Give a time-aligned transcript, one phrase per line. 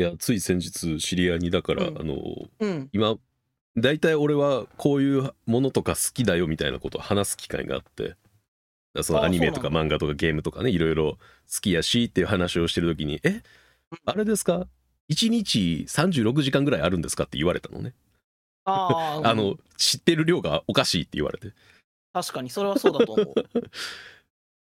[0.00, 1.98] いやつい先日知り合いにだから、うん。
[2.00, 2.16] あの
[2.60, 2.88] うん。
[2.92, 3.16] 今
[3.76, 8.16] 大体俺はこういうものとか好きだよみたいなことを話す機会があって
[9.02, 13.42] そのあアニメとか漫画とかゲームとかねいろいろ好きやしっていう話をしてる時に「え
[14.04, 14.66] あれですか
[15.08, 17.94] ？1日36時間ぐらいあるんですか?」って言われたのね、
[18.64, 21.52] あー あの知ってる量がおかしいって言われて。
[22.12, 23.34] 確かにそれはそうだと思う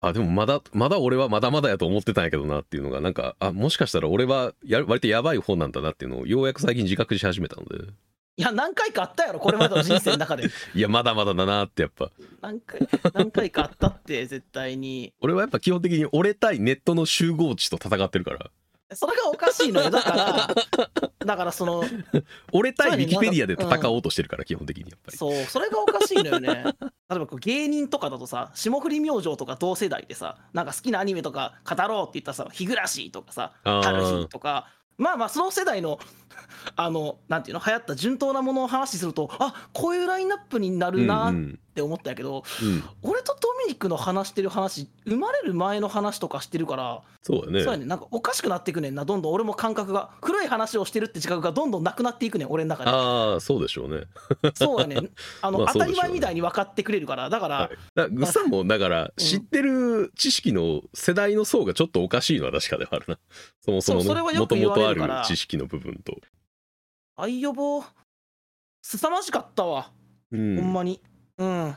[0.08, 7.92] あでもまだまだ俺はまだまだやと思ってたんやけどなっていうのがなんかあもしかしたら俺はや割とやばい方なんだなっていうのをようやく最近自覚し始めたので。
[8.38, 10.44] いや何回かあったやろこれまでの人生の中で。
[10.74, 12.10] いやまだまだだなってやっぱ。
[12.42, 15.14] 何回何回かあったって絶対に。
[15.20, 18.50] 俺はやっぱ基本的に俺対ネットの集合値と戦ってるから
[18.94, 19.90] それがおかしいのよ。
[19.90, 20.48] だから
[21.26, 21.82] だからその
[22.52, 25.16] 俺対ウィキペディアで戦おうとしてるから基本的にやっぱり。
[25.16, 26.48] そうそれがおかしいのよね。
[27.08, 35.98] 例えばこう芸人とかだとさ霜降り明星とか同世代でさなんか好きなアニメとか語ろうって言ったらさ日暮らしとかさ春日とかまあまあその世代の
[36.76, 41.58] あのなんていうの流行った順当なものを話しするとあこういうラインナップになるなっうん。
[41.76, 42.68] て思ったんやけど、うん。
[42.68, 47.62] うん俺とドミニクの話してる話生まれる前の話とかしてるから、そうだね。
[47.62, 49.32] そうやねなんかおかしくなっていくねんなどんどん。
[49.32, 52.90] 俺も感覚が黒い話をしてるって自覚がどんどんなくなっていくねん俺の中で。
[52.90, 54.04] ああそうでしょうね。
[54.54, 55.10] そうやねん。
[55.42, 55.72] あの、まあね。
[55.74, 57.28] 当たり前みたいに分かってくれるから。
[57.28, 57.70] だから、はい。
[57.70, 63.18] だからグッさんもだから知ってる知識の世代の層がちょっとおかしいのは確かではあるな
[63.64, 66.16] そもそもそうそれはよもともとある知識の部分と
[67.18, 67.82] 愛予防
[68.82, 69.90] 凄まじかったわ、
[70.30, 70.56] うん。
[70.56, 71.00] ほんまに。
[71.38, 71.74] うん。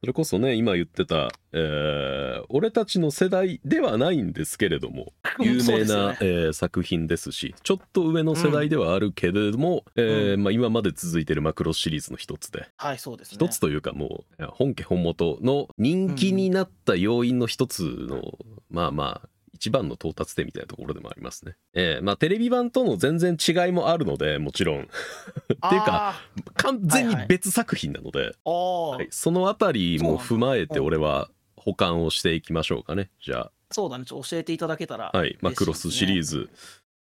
[0.00, 12.68] それこそね今言ってた、えー俺たちの世代ではないんですけれども 有名な、ねえー作品ですしちょっと上の世代ではあるけれども、えーまあ、今まで続いてるマクロスシリーズの一つで。
[12.76, 13.38] はいそうですね。
[13.40, 18.36] 一つというかもう本家本元の人気になった要因の一つの、
[18.68, 21.56] まあまあ一番の到達点みたいなところでもありますね。
[21.72, 24.82] えーまあテレビ版との全然違いもあるのでもちろん。
[24.84, 26.20] っていうかあ
[26.54, 27.28] 完全にはいはい。
[27.28, 33.10] 別作品なので、ーあー、はい、そのあたりも踏まえて俺は保管をしていきましょうかね。
[33.20, 34.04] じゃそうだね。
[34.04, 36.50] ちょっと教えていただけたらあはいマクロスシリーズズ、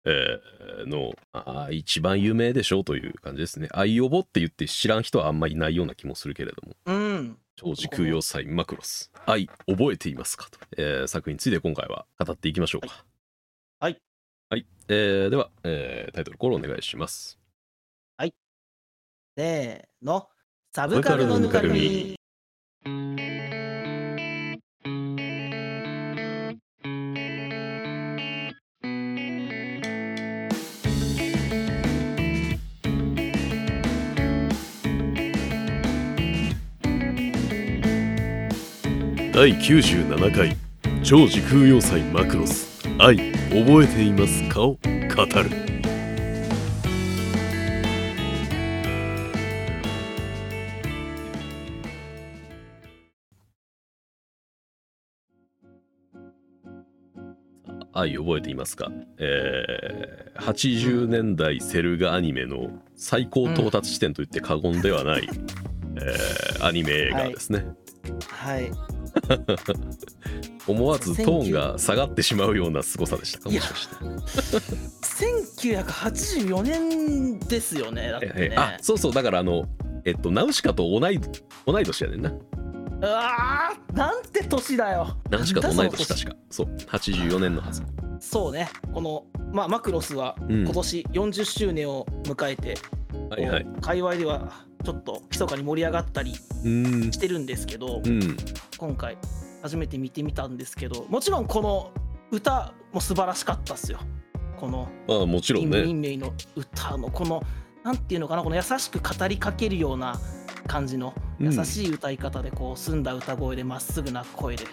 [0.06, 6.76] えーのあー一番有名でしょうという感じですね「愛予ぼ」って言って知らん人はあんまりいないような気もするけれども。
[6.86, 10.50] うん長寿空要塞マクロス愛覚えていますか？
[10.50, 13.06] と、えー作品について今回は語っていきましょうか。
[13.80, 14.02] はい。
[14.50, 17.38] はい、えーでは、えータイトルコールお願いします。
[19.38, 20.28] せーの。
[20.74, 22.16] サブカルのぬかるみ
[39.42, 40.56] 第97回
[41.02, 43.18] 超時空要塞マクロス愛
[43.50, 45.50] 覚えていますかを語る。
[57.94, 65.28] 愛覚えていますか、えー、80年代セルガアニメの最高到達地点といって過言ではない、
[65.96, 67.66] えーアニメ映画ですね、
[68.28, 69.01] はい。
[70.68, 73.50] 思わずトーンが下がってしまうような凄さでしたか？
[73.50, 73.96] もしかして。
[75.62, 78.34] 1984年ですよねだってね。
[78.36, 79.66] ええあそうそうだからあの
[80.06, 81.20] えっとナウシカと同い
[81.66, 82.32] 同い年やねんな。
[82.32, 85.18] うわーなんて年だよ。
[85.30, 86.36] ナウシカと同い年確か。
[86.50, 87.84] そう84年のはず。
[88.20, 88.70] そうね。
[88.94, 90.64] このまあマクロスはうん。
[90.64, 92.78] 今年40周年を迎えて、
[93.30, 93.64] はいはい。
[93.64, 94.52] こう界隈では
[94.84, 96.34] ちょっと密かに盛り上がったり
[96.66, 97.12] うん。
[97.12, 98.38] してるんですけど、うん。
[98.78, 99.18] 今回
[99.62, 101.92] 初めて見てみたんですけどもちろんこの
[102.32, 104.00] 歌も素晴らしかったっすよ。
[104.60, 105.84] このまあもちろんね。
[105.84, 107.44] ミンメイの歌のこの
[107.84, 110.20] なんていうのかなこの優しく語りかけるような
[110.68, 111.54] 感じのうん。
[111.54, 114.66] 優しい歌い方でこう澄んだ歌声でまっすぐな声で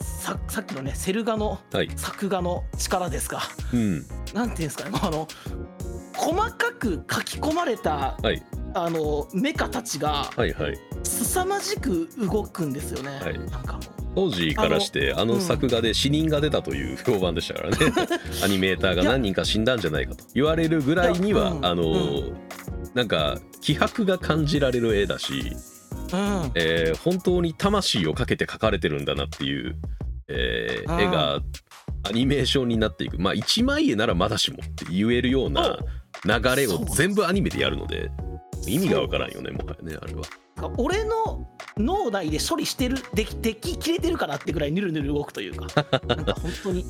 [0.00, 1.90] ささっきのねセル画のはい。
[1.96, 3.42] 作画の力ですか。
[3.72, 4.06] うん。
[4.34, 5.28] なんていうんですかねあの
[6.16, 8.42] 細かく書き込まれたはい。
[8.74, 10.78] あのメカたちがはいはい。
[11.02, 13.38] 凄まじく動くんですよね、はい。
[13.38, 13.78] なんか。
[14.14, 15.40] 当時からしてあのうん。
[15.40, 17.76] 作画で死人が出たという評判でしたからね。
[18.42, 21.66] アニメーターが何人か死んだんじゃないかと言われるぐらいにはうん。
[21.66, 22.36] あのう
[22.94, 25.52] なんか気迫が感じられる絵だし
[26.12, 26.50] うん。
[26.54, 29.76] えー本当に魂をかけて描かれてるんだなっていう、
[30.28, 31.00] えーうん。
[31.00, 31.40] 絵が
[32.04, 33.18] アニメーションになっていく。
[33.18, 35.78] まあ一枚絵ならまだしもって言えるような
[36.24, 38.10] 流れを全部アニメでやるので
[38.66, 40.22] 意味がわからんよねもはやねあれは。
[40.78, 41.46] 俺の
[41.76, 45.86] 脳内で処理してるできでき切れてるかなってぐらいぬるぬる動くというか。
[46.06, 46.86] なんか本当に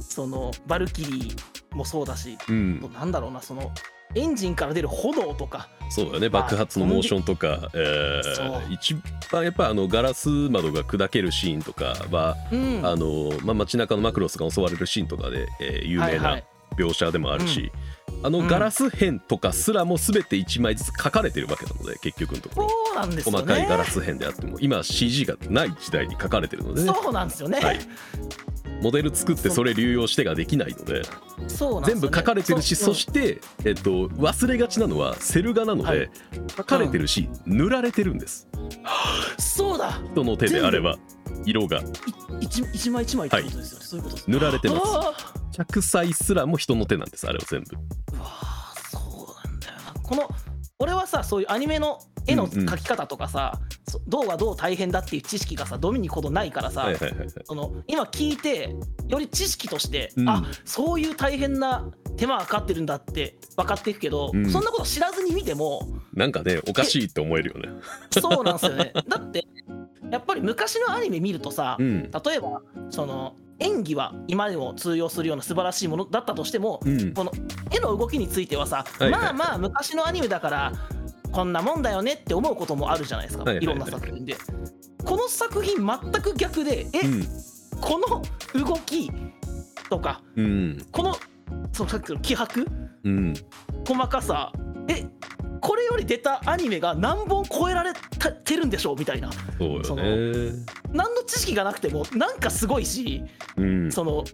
[0.00, 2.80] そのバルキリーもそうだし、うん。
[2.92, 3.72] なんだろうなその
[4.14, 5.68] エンジンから出る炎とか。
[5.90, 8.96] そうだねまあ爆発のモーションとか、えー一
[9.32, 12.80] 番やっぱあのガラス窓が砕けるシーンとかは、うん。
[12.86, 16.32] あのまあ、街中のマクロスが襲われるシーンとかで、えー有名ないはい。
[16.32, 16.42] は
[16.76, 17.72] 描写でもあるし、
[18.22, 22.68] あのガラス片とかすらも全て1枚ずつ書かれてるわけなので結局のところ。
[22.68, 23.38] そうなんですよね。
[23.38, 26.82] 細かいガラス片であっても今 CG がない時代に書かれてるので。
[26.82, 27.78] ねそうなんですよね、はい。
[28.82, 31.02] モデル作ってそれ流用してができないので
[31.84, 36.10] 全部書かれてるしそして、えっと、忘れがちなのはセル画なので、はい。
[36.56, 38.48] 書かれてるし塗られてるんです。
[39.38, 40.00] そうだ。
[40.12, 40.96] 人の手であれば
[41.48, 41.78] 色が。
[41.78, 41.82] い
[42.40, 44.82] 一一枚一枚ってことですよね、そういうことです塗られてます。
[44.84, 45.14] あ
[45.52, 47.76] 着彩すらも人の手なんですあれは全部。
[47.76, 50.00] ーうわーそうなんだよな。
[50.02, 50.28] この
[50.78, 53.58] 俺はさそういうアニメの絵の描き方とかさ、
[53.88, 57.28] そどうはどう大変だっていう知識がさドミニほどないからさ、はいはいはいはい。
[57.44, 58.76] その今聞いて
[59.08, 60.28] より知識として、うん。
[60.28, 64.50] あそういう大変な手間がかかってるんだって分かっていくけど、うん。
[64.50, 67.68] そんなこと知らずに見てもなんかねおかしいって思えるよね。
[68.10, 68.92] そうなんですよね。
[69.08, 69.46] だって
[70.10, 72.02] やっぱり昔のアニメ見るとさ、うん。
[72.02, 72.60] 例えば
[72.90, 77.14] その演技は今でも通用するような素晴らしいものだったとしても、うん。
[77.14, 77.32] この
[77.70, 79.22] 絵の動きについてはさ、はいはい。
[79.22, 80.72] まあまあ昔のアニメだから
[81.32, 84.36] こんなもんだよねって思うこともあるじゃないですか、はいろんな作品で。
[85.04, 87.28] この作品全く逆でえ、うん。
[87.80, 87.98] こ
[88.54, 89.10] の動き
[89.88, 90.86] とかうん。
[90.92, 91.16] この
[91.72, 92.66] そうさっきの気迫
[93.04, 93.34] うん。
[93.86, 94.52] 細かさ
[94.88, 95.06] え
[95.60, 99.30] これより出たアニメが何本超えられたてるんでしょうみたいな。
[99.58, 100.52] そうそよね。
[100.92, 103.22] 何の知識がなくてもなんかすごいし
[103.56, 103.92] うん。
[103.92, 104.24] その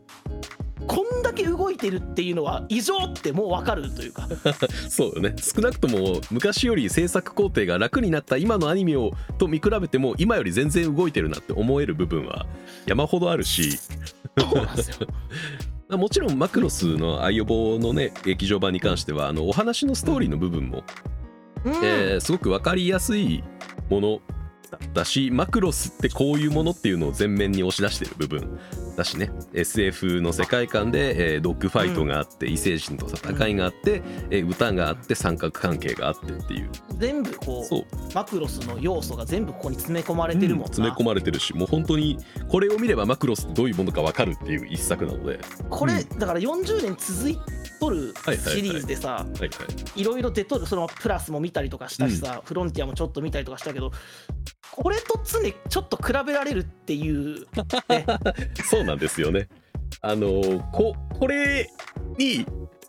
[0.87, 4.29] こんだけ動いてるっていうのは異常ってもう分かるというか。
[4.88, 5.35] そうよね。
[5.38, 12.47] 少なくとも昔より制作工程が楽になった今のアニメをと見比べても今より全然動いてるなって思える部分は
[12.87, 13.79] 山ほどあるし。
[13.79, 15.06] そうなんですよ。
[15.88, 20.82] まあもちろんマクロスの「アイオボ」のね劇場版に関してはあのお話のストーリーの部分も、
[21.65, 21.73] うん。
[21.83, 23.43] えーすごく分かりやすい
[23.91, 24.21] もの
[24.71, 28.59] だったしマクロスってこういうものっていうのを前面に押し出してる部分
[28.97, 29.31] だしね。
[29.53, 36.71] SF の世界観で、えードッグファイトがあって、異星人と戦いがあって、えー歌があって三角関係があってっていう。
[36.99, 37.81] 全部こそう。
[37.81, 37.85] う
[38.15, 42.19] マクロスの要素が全部ここに詰め込まれてるもんな、詰め込まれてるしもう本当に
[42.49, 45.41] これを見ればマクロスってどういうものか分かるっていう一作なので、
[45.71, 47.39] これ、うだから40年続い
[47.79, 49.26] とるシリーズでさ、は
[49.97, 53.93] いろいろ出とるそのプラスも見たりとかしたしさ、フロンティアもちょっと見たりとかしたけど
[54.71, 57.47] これと常ちょっと比べられるっていう、
[57.88, 58.06] ね、
[58.65, 59.49] そうなんですよね。
[60.00, 61.71] あのーここれ
[62.19, 62.44] に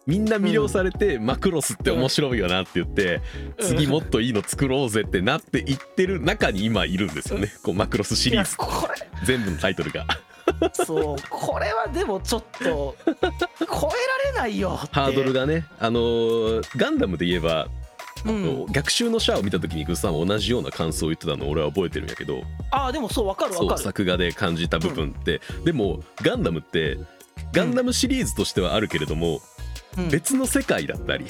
[0.08, 3.22] みんな魅了されて、マクロスって面白いよなって言って、
[3.58, 3.68] うん。
[3.68, 8.56] 次もっといいの作ろうぜってなっていってる中に今いるんですよね、こうマクロスシリーズ。
[8.56, 8.88] こ
[9.26, 10.06] 全部のタイトルが。
[10.06, 10.08] れ
[10.74, 11.18] そう。
[11.30, 13.10] これはでもちょっと超え
[14.26, 14.80] られないよ。
[14.84, 17.68] ってハードルがねあのーガンダムで言えば、
[18.26, 22.42] うん、逆襲のシャアを見た時にグッさんは同じような感想を言ってたのを俺は覚えてるんやけど。
[22.72, 23.80] ああでもそう分かる分かる。
[23.80, 26.98] そう作画で感じた部分って、でもガンダムって
[27.54, 29.42] ガンダムシリーズとしてはあるけれども、
[29.98, 30.10] うん。
[30.10, 31.26] 別の世界だったり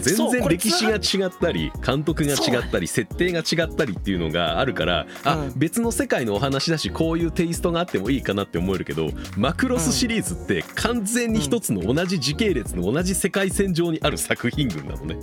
[0.00, 5.52] 全然歴史が違ったり監督が違ったり設定が違ったりっていうのがあるからあ、うん。
[5.56, 15.16] 別の世界のお話だしこういうテイストがあってもいいかなって思えるけどマクロスシリーズって完全に一つの同じ時系列の同じ世界線上にある作品群なのね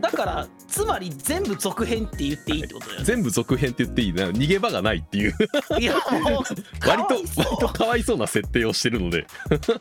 [0.00, 3.04] だからつまり全部続編って言っていいってことだよね。
[3.04, 4.30] 全部続編って言っていいな。
[4.30, 5.34] 逃げ場がないっていう。
[5.78, 6.42] いやもう
[6.86, 9.26] 割とかわいそう割とかわいそうな設定をしてるので。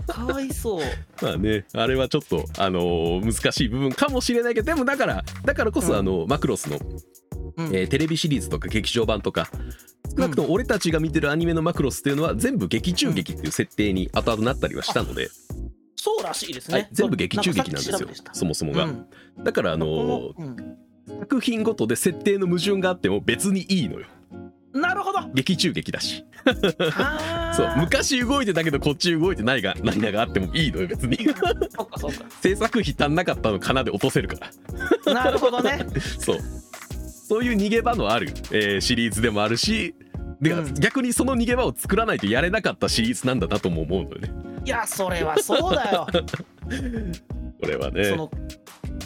[0.07, 0.83] かわいそう。
[1.21, 5.99] まあねあれはちょっとあのー難しい部分かもしれないけどでもだからだからこそ、うん。
[5.99, 6.77] あのマクロスの、
[7.57, 7.65] うん。
[7.67, 9.49] えーテレビシリーズとか劇場版とか
[10.15, 15.29] 少なくとも俺たちが見てるアニメのマクロスっていうのは全部劇中劇っていう設定に後々なったりはしたので、
[16.03, 19.07] そうらしいですね、はい、全部劇中劇なんですよそもそもが、うん。
[19.41, 20.77] だからあのうん。
[21.19, 24.07] 作品ごとで設定の矛盾があっても別にいいのよ。
[24.73, 25.29] なるほど。
[25.33, 26.25] 劇中劇だし。
[27.55, 31.17] そう昔動いてたけどこっち動いてないが何があってもいいのよ別に。
[31.17, 32.25] そっかそっか。
[32.41, 34.35] 制作費足んなかったのかなで落とせるか
[35.05, 35.13] ら。
[35.13, 35.85] なるほどね。
[36.19, 36.37] そう。
[37.29, 39.95] そういう逃げ場のある、えーシリーズでもあるし
[40.43, 40.73] で、うん。
[40.75, 44.31] 逆にその逃げ場を作らないとやれなかったシリーズなんだなとも思うのよね。
[44.65, 46.07] いやそれはそうだよ。
[47.61, 48.05] これはね。
[48.05, 48.31] その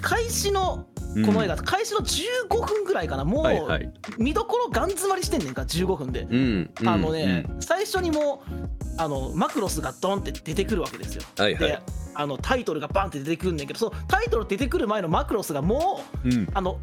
[0.02, 3.24] 開始のうんこの映画、開始の15分ぐらいかな。
[3.24, 3.92] もう、はいはい。
[4.20, 11.24] 見どころガン詰まりしてんねんか15分で、うんうんあのね、最初にもうあのマクロスがドンって出てくるわけですよ。
[11.38, 11.54] うんはい。
[11.54, 11.78] はでい、
[12.14, 16.80] あのタイトルがバンって出てくるんだけどそのタイトル出てくる前のマクロスがもううん、あの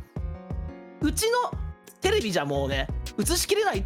[1.01, 1.59] うちの
[2.01, 2.89] テレビじゃもうね
[3.21, 3.85] 映しきれない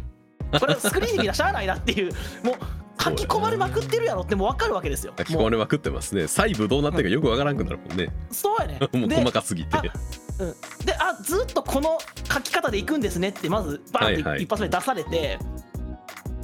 [0.59, 2.11] これスクリーンで見なしゃあないなっていう
[2.43, 2.55] もう
[3.01, 5.13] 書き込まれまくってるやろってもう分かるわけですよ。
[5.17, 6.27] 書き込まれまくってますね。
[6.27, 8.79] 細部どうなってるかよくわからんくなるもんね、そうやね。
[8.93, 9.77] もうで細かすぎて。
[9.77, 9.83] あ
[10.39, 11.97] うん、であずっとこの
[12.31, 14.37] 書き方でいくんですねってまずバーンっはいはい。
[14.39, 15.39] て一発目出されて、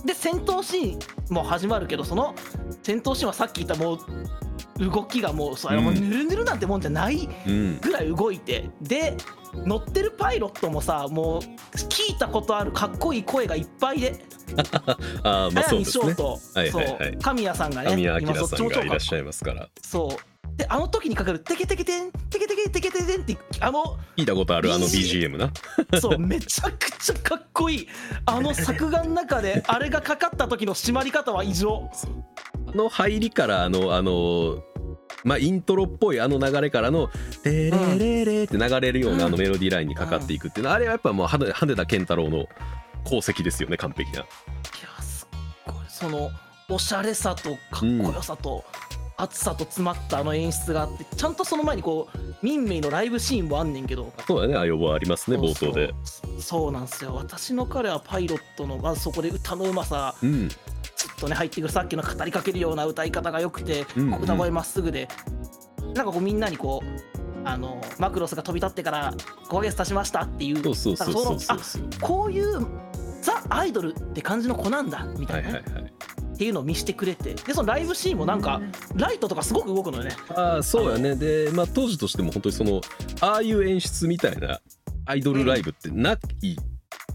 [0.05, 0.95] で戦闘シー
[1.31, 2.35] ンも始まるけどその
[2.83, 6.09] 戦闘シーンはさっき言ったもう動きがもうそれはもううん。
[6.09, 9.15] ぬるぬるなんてもんじゃないうんぐらい動いてで
[9.65, 14.25] 乗ってるパイロットもさもう聞いたことあるかっこいい声がいっぱいで。
[15.23, 16.15] ああまあそうですね。
[16.15, 16.97] とはいはいはい。
[17.11, 17.21] そう。
[17.21, 19.69] 神谷さんがね神谷今そっ明さんがいらっしゃいますから。
[19.81, 20.57] そう。
[20.57, 25.51] であの時にかかるテケテケテンテケテケテケテケテンってあの聞いたことあるあの BGM な。
[25.99, 27.87] そうめちゃくちゃかっこいい。
[28.25, 31.89] あの作画の中であれがかかった時の締まり方は異常。
[32.67, 34.63] あの入りからあのあの
[35.23, 37.09] まあイントロっぽいあの流れからの
[37.43, 40.69] 「テレレレ」って流れるようなあのメロディーラインにかかっていくっていうの。
[40.69, 42.45] はあれはやっぱもう羽羽田健太郎の
[43.05, 44.19] 功績ですよね完璧な。
[44.19, 45.85] いやすっごい。
[45.87, 46.29] その
[46.69, 48.63] おしゃれさとかっこよさと、
[49.17, 54.11] 熱さと詰まったあの演出があってちゃんとその前にこう民名のライブシーンもあんねんけど。
[54.27, 55.93] そうだねあ予防ありますね冒頭で。
[56.39, 57.15] そうなんですよ。
[57.15, 60.49] 私の彼はパイロットのまずそこで歌のうまさうん。
[60.49, 60.59] ずっ
[61.19, 64.21] とね入ってくるさっきの語りかけるような歌い方が良くて、うんうん。
[64.21, 65.07] 歌声まっすぐで。
[65.93, 67.15] なんかこうみんなにこう
[67.47, 72.67] あのマクロスが飛び立ってから5ヶ月経ちましたっていうそうそうそうそうなんかそうそうのあこういう
[73.21, 75.93] ザ・アイドルって感じの子なんだみたなね、はいいはいはい
[76.35, 78.61] っていうのを見せてくれてでそのライブシーンもなんか
[78.95, 80.11] ライトとかすごく動くのよね。
[80.35, 81.15] ああそうやね。
[81.15, 82.81] でまあ当時としても本当にその
[83.21, 84.59] ああいう演出みたいな
[85.05, 86.17] アイドルライブってない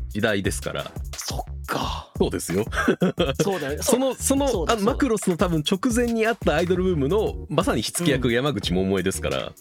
[0.09, 2.11] 時代ですから、そっか。
[2.19, 2.65] そうですよ。
[3.41, 3.83] そうだよね。
[3.83, 9.53] そのそのマクロスの多分直前にあったアイドルブームのまさに火付け役が山口百恵ですから、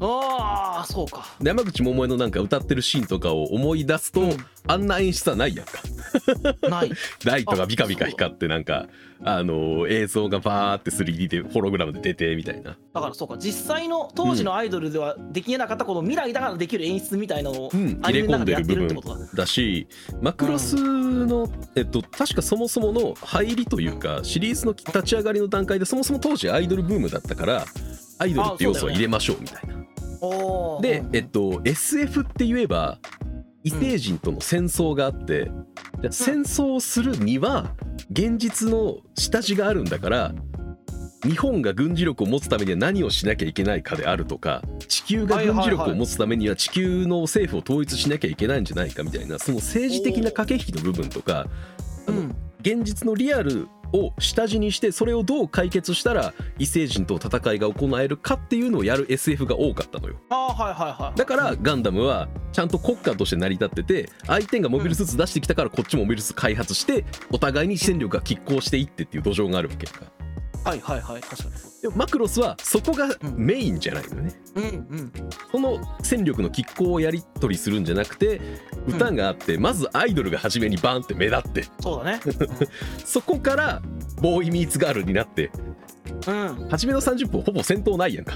[0.00, 1.26] ああそうか。
[1.40, 4.36] で山口百恵のなんか歌ってるシーンとかを思い出すと、うん。
[4.66, 5.72] あんな演出はないやんか。
[6.68, 6.90] ない。
[7.24, 8.86] ライトがビカビカ光ってなんか
[9.22, 12.76] あの映像がバーって 3D でホログラムで出てみたいな。
[12.94, 13.36] だからそうか。
[13.38, 19.86] 実際の当時のアイドルではできなかったこの未来だからできる演出みたいなのをうん入れ込んでる部分だし
[20.22, 20.76] マクロス
[21.14, 27.64] の、えっと確かそもそもの入りというかシリーズの立ち上がりの段階でそもそも当時アイドルブームだったから
[28.18, 29.74] アイドルって要素は入れましょうみたいな。
[30.80, 32.98] でえっと、SF って言えば
[33.62, 35.50] 異星人との戦争があって、
[36.10, 37.74] 戦争をするには
[38.10, 40.34] 現実の下地があるんだから
[41.24, 51.46] 日本が軍事力を持つためには何をしなきゃいけないかであるとか地球が軍事力を持つためには地球の政府を統一しなきゃいけないんじゃないかみたいなその政治的な駆け引きの部分とか
[52.06, 52.36] あのうん。
[52.60, 60.16] 現実のリアルを下地にしてそれをどう解決したら異星人と戦いが行えるかっていうのをやる SF が多かったのよ。
[60.30, 61.18] ああはいはいはい。
[61.18, 70.06] だからガンダムはちゃんと国家として成り立ってて相手がモビルスーツ出してきたからこっちもモビルスーツ開発してお互いに戦力が拮抗していってっていう土壌があるわけか
[70.64, 71.54] はいはいはい確かに。
[71.82, 74.34] でもマクロスはそこがメインじゃないのよね。
[74.54, 75.12] うんうん。
[75.52, 78.40] その戦力の拮抗をやり取りするんじゃなくて
[78.86, 81.64] 歌があってまずアイドルが初めにバーンって目立って。
[81.80, 82.20] そうだね。
[83.04, 83.82] そこから
[84.20, 85.50] ボーイミーツガールになって
[86.26, 88.34] うん、初めの30分ほぼ戦闘ないやんか。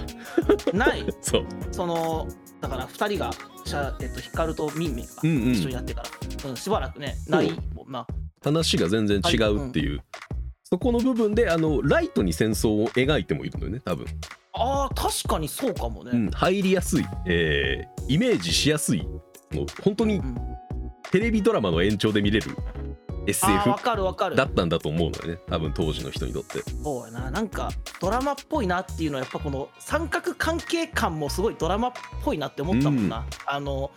[0.72, 1.04] うん、ない。
[1.22, 1.46] そう。
[1.70, 2.28] その
[2.60, 3.30] だから2人が
[3.64, 5.52] シャ、えっと、光とミンミンがうんうん。
[5.52, 8.06] 一緒にやってから、うんしばらくねないもんな。
[8.42, 10.02] 話が全然違うっていう、
[10.70, 14.06] そこの部分であのライトに戦争を描いてもいるのよね多分、
[14.52, 20.36] あー確かにそうかもね、うん、入りやすい、えーイメージしやすいもう本当にうん。
[21.10, 22.72] テレビドラマの延長で見れるあ
[23.26, 24.36] SF ーわかるわかる。
[24.36, 26.62] だったんだと思うのよね多分当時の人にとって。
[26.82, 27.30] そうやな。
[27.30, 27.70] なんか
[28.00, 33.90] ドラマっぽいなっていうのはやっぱこの三角関係感もすごいドラマっぽいなって思ったもんな、あの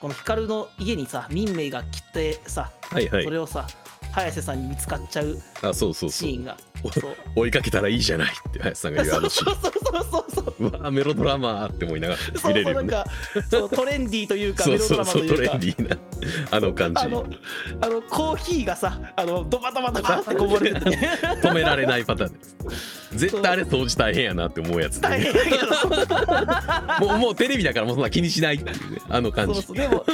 [0.00, 3.24] この光の家にさ民名が来てさ、はいはい。
[3.24, 3.66] それをさ
[4.12, 6.10] 早瀬さんに見つかっちゃうあそうそうそう。
[6.10, 6.56] シーンが。
[6.82, 7.16] おそう。
[7.36, 9.54] 追いかけたらいいじゃないって林さんが言うあのシーン。
[9.54, 13.10] そうそうそうそうそううわメロドラマーって思いながらそう見れるよねそうなんか
[13.50, 15.96] そうトレンディーというかそうメロドラマそうそうトというかレンディーな
[16.50, 17.26] あの感じあの
[17.80, 20.90] あのコーヒーがさあのドバドバドバってこぼれてて
[21.42, 22.56] 止められないパターンです
[23.12, 25.50] 絶対あれ当時大変やなって思うやつで大変やけ
[27.00, 30.04] どもうもうテレビだからもうそんな気にしないっていうねあの感じそうそうでも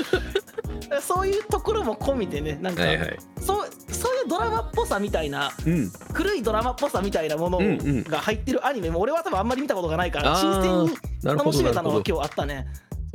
[1.01, 3.19] そういうところも込みでねなんか、はいはい。
[3.41, 5.91] そうそういうドラマっぽさみたいなうん。
[6.13, 7.59] 古いドラマっぽさみたいなもの
[8.05, 10.91] が入ってるアニメも俺は多分あんまり見たことがないから新鮮に
[11.23, 12.03] 楽しめたのはどなるほど。
[12.07, 12.67] 今日あったね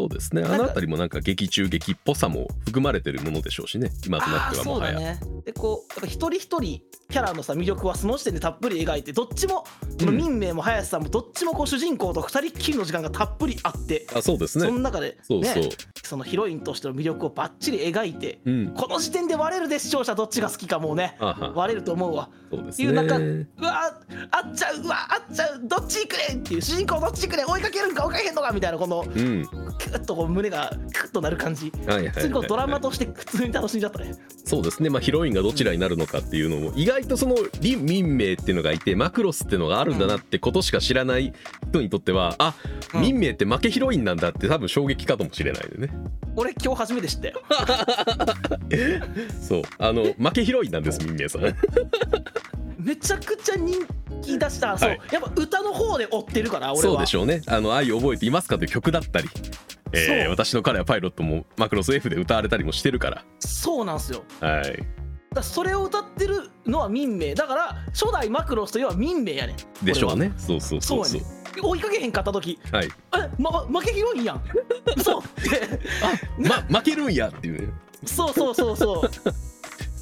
[0.01, 0.43] そうですね。
[0.43, 3.91] あの辺りもなんか劇中劇っぽさも含まれてるものでしょうしね。
[4.05, 4.99] 今となってはもはや。
[4.99, 5.19] ね。
[5.45, 9.63] でこうやっぱ一人一人キャラのさ魅力はその時点でたっぷり描いてどっちも
[9.99, 10.17] そのうん。
[10.17, 15.69] 民名も林さんもどっちもこう主人公と二人っきりの時間がたっぷりあってあそうですそのね中でそうそう、ね
[16.03, 21.15] そのヒロインとしての魅力をバッチリ描いてうんこの時点で割れるで視聴者どっちが好きかもうね
[21.55, 22.29] 割れると思うわ。
[22.51, 23.93] そうですいう中ねうわ
[24.31, 29.47] あっちゃううわあっちゃうどっち行くねんっていう主人公どっち行くねん追いかけるんか追いかけへんのかみたいなこのうん
[29.91, 31.71] クッとこう胸がクッとなる感じ。
[31.71, 34.15] 普通にこうドラマはいとして普通に楽しんじゃったね。
[34.45, 34.89] そうですね。
[34.89, 41.33] まあヒロインがどちらになるのかっていうのも意外とそのリン民名っていうのがいてマクロスっていうのがあるんだなってことしか知らない
[41.69, 42.55] 人にとってはあ
[42.93, 43.01] うん。
[43.01, 45.93] 民名って負けヒロインなんだって多分衝撃かもしれないでね。
[46.35, 47.41] 俺今日初めて知ったよ。
[49.41, 49.61] そう。
[49.77, 51.41] あの負けヒロインなんです民名さん
[52.83, 53.85] めちゃくちゃ人
[54.21, 54.89] 気出した、そう。
[54.89, 56.93] はいやっぱ歌の方で追ってるから俺は。
[56.93, 59.29] そうでしょうね「あの愛を覚えていますか?」という曲だったり、
[59.93, 60.29] えーそう。
[60.29, 64.23] 私の彼はパイロットもマクロス F で歌われたりもしてるかそうなんすよ。
[64.39, 64.83] らはい。
[65.33, 69.85] だそれを歌ってるのは民名だから初代マクロスといえば民名やねん。
[69.85, 70.33] でしょうね。
[70.37, 71.21] そうそうそうそう。
[71.61, 72.59] 追いかけへんかった時。
[72.71, 72.87] はい。
[72.87, 74.43] え、ま、負けヒロインやん。
[74.97, 75.29] 嘘って
[76.01, 76.13] あ
[76.69, 77.73] ま負けるんやっていうね。
[78.05, 79.09] そうそうそうそう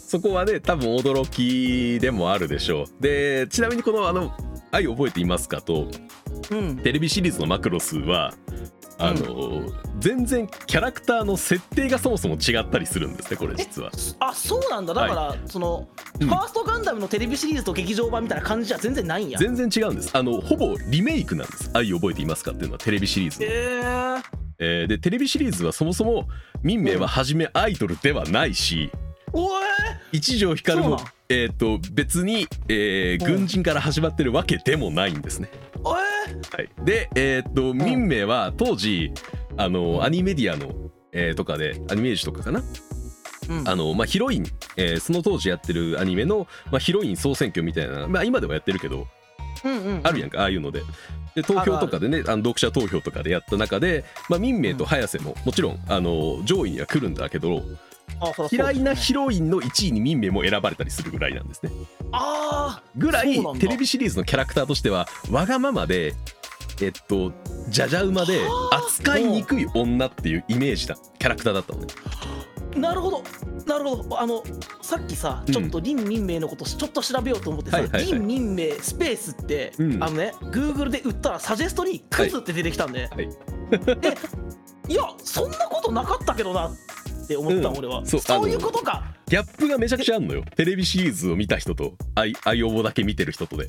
[0.09, 2.85] そこはね多分驚きでもあるでしょう。
[2.99, 4.33] でちなみにこの「あの
[4.71, 5.87] 愛を覚えていますか?」と
[6.49, 6.77] うん。
[6.77, 8.33] テレビシリーズのマクロスは
[8.97, 13.91] あの、全然キャラクターの設定がそもそも違ったりするんですねこれ実は。
[14.19, 14.93] あそうなんだ。
[14.95, 15.87] だから、その、
[16.19, 16.27] うん。
[16.27, 19.37] ファーストガンダムのテレビシリーズと劇場版みたいな感じじゃ全然ないんや。
[19.39, 20.09] 全然違うんです。
[20.13, 23.45] あのほぼリメイクなんです「愛を覚えていますか?」っていうのはテレビシリーズの。
[23.45, 24.23] えー、
[24.57, 26.27] えーでテレビシリーズはそもそも
[26.63, 28.89] 民名は初めアイドルではないし、
[29.31, 30.99] おえ一条光も
[31.31, 33.35] えー、と別に、えーうん。
[33.37, 35.49] 軍人から始まってるわけでもないんですね。
[35.83, 36.01] は
[36.61, 39.11] い、で、えーっと民名は当時
[39.55, 40.73] あのアニメディアの、
[41.11, 42.63] えーとかでアニメージュとかかな。
[43.47, 43.67] うん。
[43.67, 49.07] あの、まあ、ヒロイン、えーその当時やってるアニメの、まあ、ヒロイン総選挙みたいな、まあ、今でもやってるけど
[49.63, 50.81] うんうんあるやんかああいうので。
[51.35, 57.61] で投票とかでねあの読者投票とかでやった中で、まあ、民名と早瀬ももちろんあの上位には来るんだけど
[58.51, 61.71] 嫌いなヒロインの1位に民名も選ばれたりするぐらいなんですね。
[62.11, 66.15] あぐらいテレビシリーズのキャラクターとしてはわがままで
[66.81, 67.31] えっと
[67.67, 71.87] じゃじゃ馬ではあ扱いにくい女っていうイメージだキャラクターだったのね。
[72.75, 73.23] ーなるほど。
[73.65, 74.19] なるほど。
[74.19, 74.43] あの
[74.81, 75.53] さっきさうん。
[75.53, 78.05] ちょっと林民名のことちょっと調べようと思ってさ、はいはいはい。
[78.05, 80.03] 林民名スペースって、うん。
[80.03, 83.29] あのね Google で打ったらサジェストにクズって出てきたんで、はい。
[84.01, 84.17] で
[84.87, 84.93] い。
[84.95, 86.71] やそんなことなかったけどなっ
[87.29, 87.77] て思った、うん。
[87.77, 89.03] 俺はそうそういうことか。
[89.27, 90.43] ギャップがめちゃくちゃあんのよ。
[90.55, 93.67] テレビシリーズを見た人とアイアイオボだけ見てる人とで。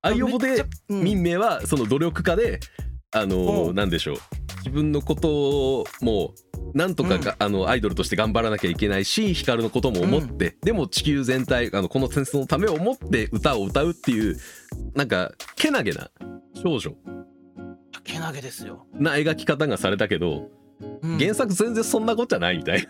[0.00, 1.02] アイオボでうん。
[1.02, 2.60] 民名はその努力家で
[3.10, 3.74] あのうん。
[3.74, 4.16] なんでしょう。
[4.58, 5.28] 自分のこと
[5.80, 6.34] をも
[6.74, 14.38] うなんとかが、あのアイドルとして頑張らなきゃいけないし光のことも思って、でも地球全体あのこの戦争のためを思って歌を歌うっていう
[14.94, 16.10] なんかけなげな
[16.54, 16.94] 少女。
[18.04, 20.50] けなげですよ、な描き方がされたけど、
[21.02, 21.18] うん。
[21.18, 22.88] 原作全然そんなことじゃないみたい。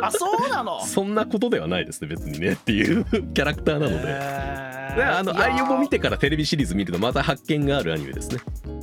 [0.00, 0.78] あそうなの？
[0.78, 3.96] な そんなことではないですね別にねっていうキャラクターなので。
[4.08, 4.65] へー
[4.96, 8.40] であのアイオボ見てからテレビシリーズ見るとまた発見があるアニメですね。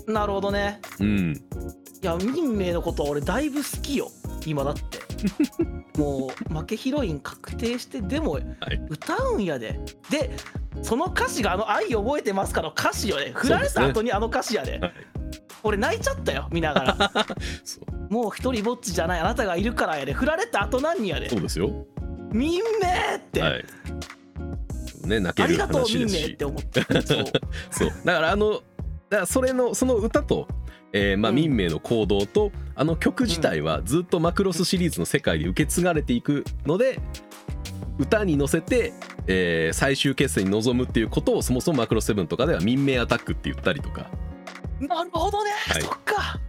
[0.08, 0.80] なるほどね。
[0.99, 1.34] うん。
[2.02, 4.12] いや民名のことは俺だいぶ好きよ。
[4.45, 4.99] 今だって。
[5.97, 8.39] もう負けヒロイン確定してでも
[8.89, 9.80] 歌うんやで。
[10.10, 10.32] で
[10.82, 13.32] その歌詞があの「愛覚えてますか?」の歌詞よね。
[13.34, 14.80] 振られた後にあの歌詞やで。
[14.80, 14.93] はい。
[15.63, 17.12] 俺泣いちゃったよ見ながら。
[17.63, 18.13] そう。
[18.13, 20.13] もう一人ぼっちじゃないあなたがいるからやで。
[20.13, 21.30] 振られた後何やで。
[21.30, 21.71] そうですよ。
[22.34, 23.65] 民名って、はい。
[25.08, 26.46] ね泣けるありがとう話ですしって。
[26.46, 27.26] 思ってそう。
[27.72, 27.89] そう。
[28.06, 28.63] だからあのだか
[29.10, 30.48] らそれのその歌と、
[30.92, 31.36] えーまあ、うん。
[31.36, 37.00] 民名の行動と、あの曲自体はずっとマクロスシリーズの世界で受け継がれていくので
[38.00, 38.94] 歌に乗せて、
[39.28, 44.10] えー最終決戦に臨むっていうことをそもそもマクロス7とかでは民名アタックって言ったりとか。
[44.80, 45.82] なるほどね、はい。
[45.82, 46.39] そっか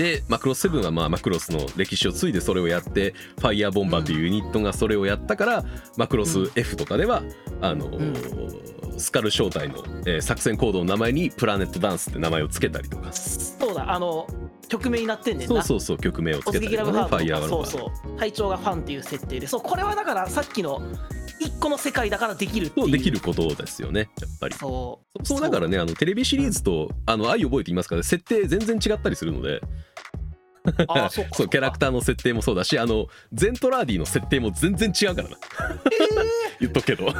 [0.00, 5.64] でマクロス7はまあマクロスの歴史を継いでそれをやってファイヤーボンバーというユニットがそれをやったから、
[5.98, 7.22] マクロス F とかでは
[7.60, 13.12] あのースカル正体の、えー作戦行動の名前にプラネットダンスって名前を付けたりとか。
[13.12, 14.26] そうだあの
[14.68, 15.62] 曲名になってんねんな。
[15.62, 17.70] そうそうそう曲名を付突撃けたりとかねファイヤーボンバーとか。
[17.70, 18.18] そうそう。
[18.18, 20.80] 隊長がファンっていう設定でそうこれはだからさっきの
[21.40, 22.86] 一個の世界だからできるっていう。
[22.86, 24.54] とできることですよねやっぱり。
[24.54, 29.60] そうそうだからねあのテレビシリーズとあの愛覚えていますから設定全然違ったりするので
[30.88, 35.36] あー そうかそうキャラクターの設定もそうだしあのゼントラーディの設定も全然違うからな。
[36.60, 37.10] 言っとくけど。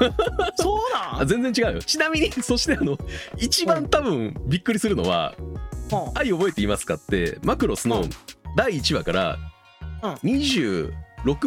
[0.57, 1.23] そうなん？
[1.23, 1.83] あ全然違うよ。
[1.83, 2.99] ちなみにそしてあの
[3.39, 8.11] 一番多分びっくりするのはうん「愛覚えていますか?」ってマクロスのうん。
[8.57, 9.39] 第1話から
[10.03, 10.13] うん。
[10.15, 10.93] 26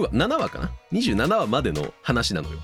[0.02, 2.60] 話7話かな？27話までの話なのよ。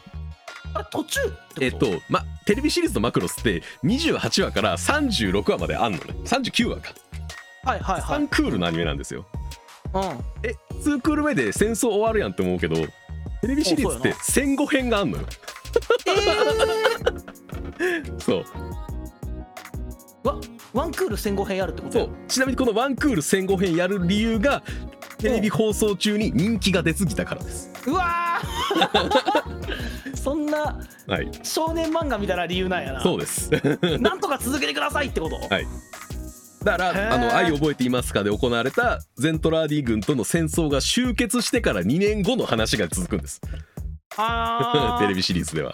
[0.73, 1.19] あれ途中？
[1.61, 2.01] えっこと？
[2.09, 6.15] まテレビシリーズのマクロスって28話から36話まであんのね。
[6.25, 6.93] 39話か
[7.63, 8.21] はいはいはい。
[8.23, 9.25] 3クールのアニメなんですよ。
[9.93, 10.01] うん。
[10.43, 15.23] え2クール目で戦争終わるやんって思うけどテレビシリーズって戦後編があんのよ。
[17.79, 18.43] え そう。
[20.23, 20.35] ー、わ
[20.73, 21.99] ワンクール戦後編やるってこと？
[21.99, 22.09] そう。
[22.27, 24.61] ちなみにこのワンクール戦後編やる理由が
[25.17, 27.69] テレビ放送中に人気が出過ぎたからです。
[27.87, 30.15] うわー。
[30.15, 31.29] そんなはい。
[31.43, 33.01] 少年漫画みたいな理由なんやな。
[33.01, 33.49] そうです。
[33.99, 35.67] なんとか続けてくださいってこと、はい
[36.63, 43.41] だから「あの愛覚えていますか?」で行われたゼントラーディ軍との戦争が終結してから2年後の話が続くんです。
[44.17, 45.73] あ テレービシリーズでは。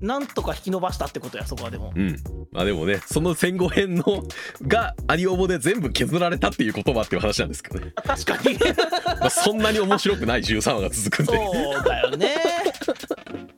[0.00, 1.92] なんとか引き伸ばしたってことやそこはでも。
[1.94, 2.16] うん。
[2.52, 4.22] まあでもねその戦後編の
[4.66, 8.58] がアニオボで全部削られたっていう言葉っていう話なんですけどね、あ 確かに。
[9.20, 11.32] まあ、そんなに面白くない13話が続くんで。
[11.32, 12.34] そうだよね。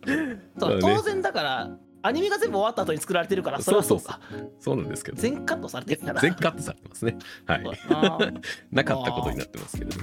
[0.06, 1.70] ね当然だから
[2.02, 4.20] アニメが全部終わった後に作られてるからそれはそうか。
[4.60, 5.20] そうなんですけど。
[5.20, 6.20] 全カットされてるから。
[6.20, 7.16] 全カットされてますね。
[7.46, 7.62] はい。
[7.62, 8.18] な。
[8.72, 9.96] なかったことになってますけれど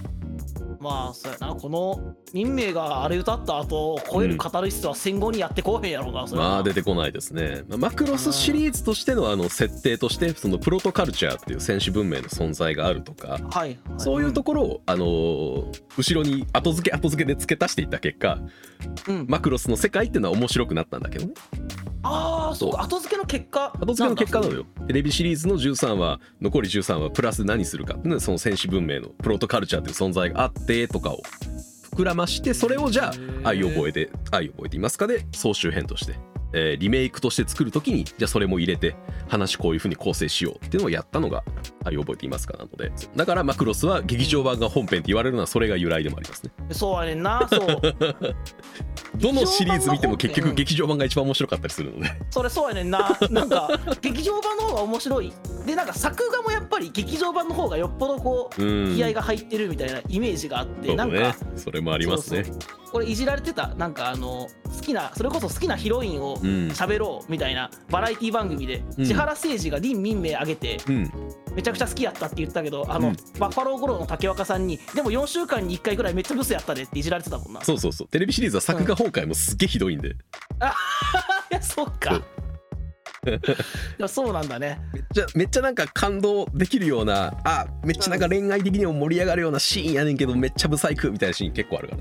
[0.79, 1.55] まあそうやな。
[1.55, 6.49] この民名があれ歌った後超えるカタルシスは戦後にやってこうへんやろうなそれは。
[6.49, 18.39] まあ出てこないですね、まあマクロスシリーズとしてのあの設定としてそのプロトカルチャーっていう戦士文明の存在があるとかはい、はい、そういうところを、あのー後ろに後付け後付けで付け足していった結果
[19.07, 19.25] うん、うん。
[19.29, 21.33] マクロスの世界っていうのは面白くなったんだけどね
[22.05, 23.73] ああそうか後付けの結果。
[23.79, 24.59] 後付けの結果なのよ。
[24.59, 31.23] よテレビシリーズの13話残り13話プラス何するかっていうのはその戦士文明のプロトカルチャーという存在があってとかを
[31.95, 33.11] 膨らましてそれをじゃ
[33.43, 36.15] あ愛を覚えて愛を覚えていますかで総集編として、
[36.53, 38.95] えーリメイクとして作る時にじゃあそれも入れて
[39.27, 41.43] 話こういう風に構成しようっていうのをやったのが
[41.83, 42.91] 愛を覚えていますかなので。
[43.15, 46.51] だからマクロスは劇場版が本編って言われるのはそれが由来でもありますね。
[46.71, 47.47] そうやねんな。
[47.49, 47.81] そう。
[49.17, 52.11] どのシリーズ見ても結局劇場版が一番面白かったりするので。
[52.29, 53.17] それそうやねんな。
[53.29, 53.69] なんか
[54.01, 55.33] 劇場版の方が面白い。
[55.65, 58.95] でなんか作画もやっぱり劇場版の方がよっぽどこううん。
[58.95, 60.95] 気合が入ってるみたいなイメージがあって、ね。
[60.95, 66.67] なんかそれもありますねそうそうこれいじられてたなんかあの好きなそれこそ好きなヒロインをうん。
[66.69, 69.05] 喋ろうみたいなバラエティ番組で、うん。
[69.05, 71.11] 千原誠二が林民名挙げてうん。
[71.55, 73.15] めちゃくちゃ好きやったって言ったけどあの、うん。
[73.37, 77.61] バッファロー五郎の竹若さんにでも4週間に1回ぐらいめっちゃブスやったでっていじられてたもんな。
[77.65, 78.07] そうそうそう。
[78.07, 80.13] テレビシリーズは作画崩壊もすっげえひどいんで、 い
[81.51, 82.21] やそうか
[83.97, 84.79] やそうなんだね。
[84.93, 91.95] めっちゃめっちゃなんか感動できるようなあめっちゃなんか恋愛的にも盛り上がるようなシーンやねんけどめっちゃブサイクみたいなシーン結構あるか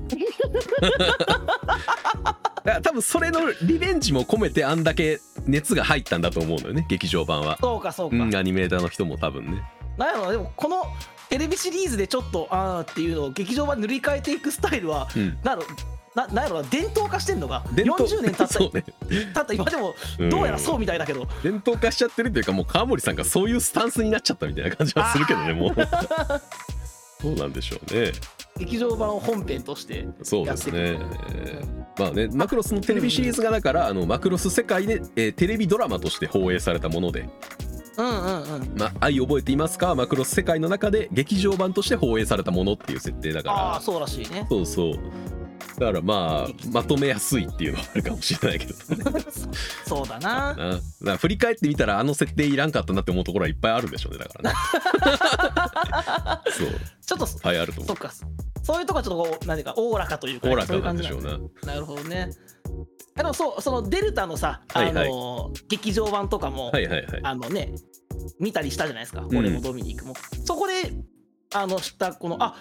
[2.65, 2.81] ら。
[2.81, 7.57] 多分それのリベンジも込めてあんだけ熱が入ったんだと思うのよね劇場版は。
[7.61, 9.61] そうかそうか、うんアニメーターの人も多分ね。
[9.97, 10.83] なんやろなでもこの
[11.29, 15.37] テレビシリーズでちょっとあーっていうのを劇場版塗り替えていくスタイルはうん。
[15.43, 15.75] なんやろ
[16.15, 18.07] ななんやろな伝統化してんのが伝統。
[18.09, 18.83] 40年経ったそうね。
[19.09, 20.29] 経った今でもうん。
[20.29, 25.75] どうやらそうみたいだけど、伝統化しちゃってるっていうかもう川森さんがそういうスタンスになっちゃったみたいな感じはするけどねもう。
[27.21, 28.11] そうなんでしょうね。
[28.57, 30.97] 劇場版を本編としてそうですね。
[31.33, 37.27] えーまあね、マクロスのテレビシリーズがだから、あのマクロス世界で、えーテレビドラマとして放映されたもので。
[37.97, 44.45] うんうんうん「まあ、愛覚えていますか?」マクロス世界の中で劇場版として放映されたものっていう設定だああからそうらしいね。
[44.49, 44.99] そうそう
[45.77, 48.73] だからまあまとめやすいっていうのはあるかもしれないけど。
[49.85, 50.53] そうだな。
[50.53, 54.55] なだから振り返ってみたらあの設定いらんかったなって思うところはいっぱいあるんでしょうねだからね。
[56.51, 56.67] そう。
[57.05, 58.11] ちょっとぱいあると思そうっか。
[58.63, 62.29] そういうとこはちょっとこう何かおおらかというかおおらそうかなんでしょうななるほどね。
[63.17, 65.09] あのそうそのデルタのさあの、はい。
[65.09, 67.19] は劇場版とかも、はいはいはい。
[67.23, 67.75] あのね
[68.39, 69.27] 見たりしたじゃないですか、ん。
[69.35, 70.13] 俺もドミニクも。
[70.45, 70.93] そこで
[71.53, 72.55] あの知ったこのあ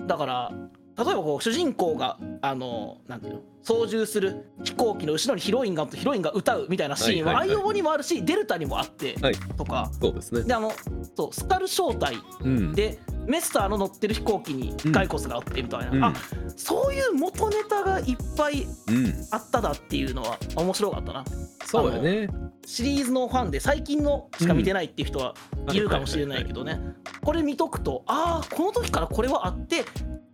[0.00, 0.52] だから
[0.98, 3.40] 例えばこう主人公があのなんていうの？
[3.62, 7.56] 操縦する飛行機の後ろにヒロインがヒロインが歌うみたいなシーンははいはいはい。
[7.56, 9.34] アイオボにもあるしデルタにもあって、はい。
[9.34, 9.90] とか。
[10.00, 10.42] そうですね。
[10.42, 10.72] であの
[11.16, 12.72] そうスカル正体うん。
[12.72, 16.04] でメスターの乗ってる飛行機にガイコスがあってみたいな、うん。
[16.04, 16.14] あ
[16.56, 21.24] そういう元ネタがいっぱいうんあっただっていうのは面白かったな。
[21.64, 22.28] そうやね。
[22.64, 25.34] シリーズのファンで最近のしか見てないっていう人は
[25.72, 26.80] いるかもしれないけどね。
[27.22, 29.84] これ見とくとああこの時からこれはあって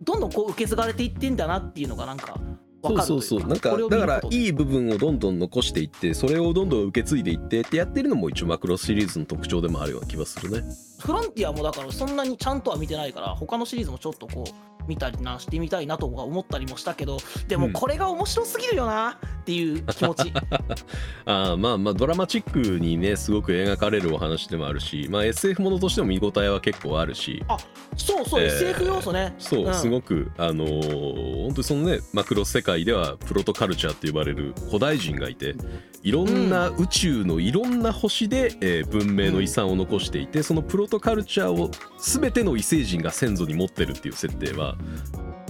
[0.01, 2.39] どんどんこう受け継がれていってんだなっていうのがなんか
[2.83, 3.39] そうそうそう。
[3.47, 10.63] なんかだからいい部分をどんどん残していってそれをどんどん受け継いでいってってやってるのも一応マクロスシリーズの特徴でもあるような気がするね。
[10.99, 17.17] フロンティアもだからそんなにちゃんとは見てないから他のシリーズもちょっとこう見たりなしてみたいなとか思ったりもしたけど
[17.47, 17.73] でもうん。
[17.73, 20.33] これが面白すぎるよな、っていう気持ち。
[21.25, 27.43] あまあまあドラマチックにねすごく描かれるお話でもあるし、まあ、SF ものとしても見応えは結構あるし。
[27.49, 27.57] あ
[27.97, 29.35] そうそう、えー、SF 要素ね。
[29.37, 35.55] そう、うん、すごくあのー、本当にそのねマクロ世界ではプロトカルチャーって呼ばれる古代人がいて
[36.01, 44.77] いろんな宇宙のいろんな星で、えー、文明の遺産を残していてそのプロトカルチャーを全ての異星人が先祖に持ってるっていう設定は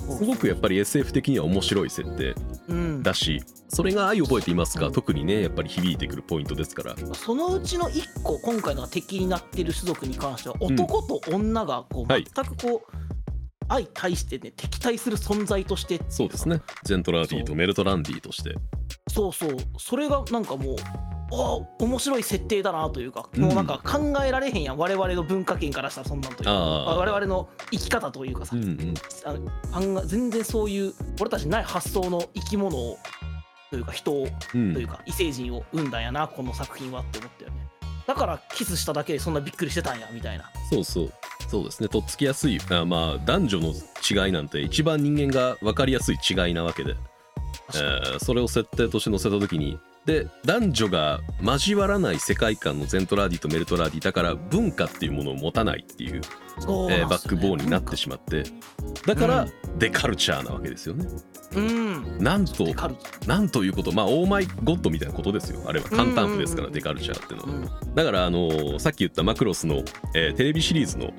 [0.09, 2.35] すごくやっぱり SF 的には面白い設定
[3.01, 6.95] だし、それが愛覚えていますか、特にねやっぱり響いてくるポイントですから。
[7.13, 13.12] そのうちの1個今回の敵になってる種族に関しては男と女がこう、全くこう、
[13.73, 15.99] 相対してね敵対する存在として。
[16.09, 16.61] そうですね。
[16.83, 18.55] ゼントラーディとメルトランディとして。
[19.07, 19.57] そうそう。
[19.77, 20.75] それがなんかもう
[21.31, 24.77] あ面白い設定だなというか、うん、もうなんか考えられへんやん。
[24.77, 26.53] 我々の文化圏からしたらそんなんというか。
[26.53, 32.97] 我々の生き方というかさ、うんうん、あ全然そういう俺たちない発想の生き物を
[33.71, 37.67] というか人を、うん、というか異星人を生んだんやなこの作品はって思ったよね
[38.05, 40.45] だからキスしただけでそんなびっくりしてたんやみたいな。
[40.69, 41.13] そうそう。
[41.47, 41.89] そうですね。
[41.89, 42.59] とっつきやすい。
[42.69, 43.73] あまあ男女の
[44.25, 46.95] 違いなんて一番人間が分かりやすい違いなわけで、
[47.75, 56.19] えー、それを設定として載せた時にで男女が交わらない世界観のゼントラーディとメルトラーディだから文化っていうものを持たないっていう、ね、
[56.89, 58.43] えー、バックボーンになってしまって
[59.05, 61.05] だからデカルチャーなわけですよね。
[61.55, 62.65] うん、なんと
[63.27, 65.61] なんということまあオーマイゴッドみたいなことですよ。
[65.67, 65.89] あれは。
[65.89, 69.83] 感嘆符ですから、デカルチャーっていうのは、だからあのー、さっき言ったマクロスの、
[70.15, 71.11] えー、テレビシリーズの、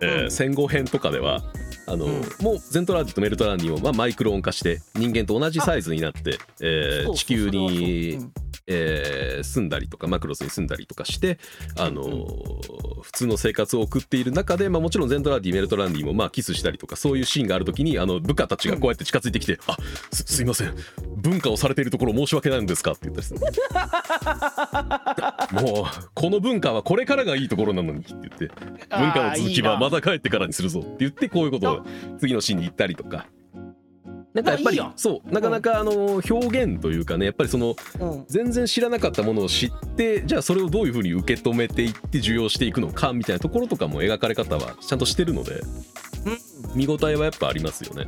[0.00, 1.42] えー、戦後編とかでは
[1.90, 8.30] あの、うん、もうゼントラーディとメルトランディを、まあ、マイクローン化して人間と同じサイズになって、えー、地球に
[8.72, 11.38] えー、住んだりとかマクロスに住んだりとかして、
[11.76, 19.76] あのー、普通の生活を送っている中で、まあ、もちろんゼントランディメルトランディもまあキスしたりとかそういうシーンがある時にあの部下たちがこうやって近づいてきて「うん、あ
[20.12, 20.74] すすいません
[21.20, 23.40] 文化をされているところ申し訳ないんですか」って言ったりする
[25.62, 28.50] もうこの文化はこれからがいいところなのにって言って
[28.90, 31.86] 文化の続きはまた帰ってからにするぞって言ってこういうことを
[32.18, 33.26] 次のシーンに行ったりとか。
[34.32, 37.74] なんかやっぱりそうなかなかあの表現というかねやっぱりその
[38.28, 45.60] 全然知らなかったものを知ってじゃあそれをどういうふうに受け止めていって受容していくのかみたいなところとかも描かれ方はちゃんとしてるので
[46.74, 48.06] 見応えはやっぱありますよね。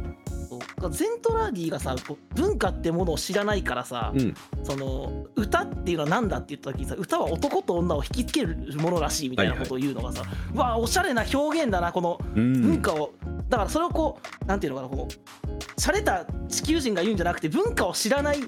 [0.91, 1.95] ゼントラーディがさ
[2.35, 13.13] 文化ってものを知らないからさ、うん、その歌っていうのは何だって言った時にさ歌は男と女を引きつけるものらしいみたいなことを言うのがさ、はいはい、わあおしゃれな表現だなこの文化を、
[13.49, 16.12] だからそれをこうなんていうのかなこう洒落た
[16.49, 18.39] 地球人が言うんじゃなくて文化を知らない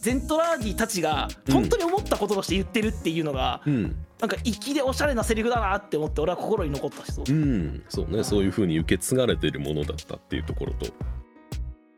[0.00, 8.24] ゼントラーディたちが本当に思ったこととして言ってるっていうのが、うん、なんか粋でおしゃれなセリフだなって思って俺は心に残ったしそう,、うん、そうね。
[8.24, 10.86] そういうふうに受け継がれてるものだったっていうところと。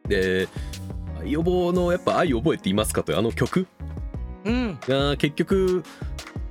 [0.08, 0.48] で
[1.24, 3.66] 予防のやっぱ愛覚えていますかというあの曲、
[4.44, 5.82] うん、が結局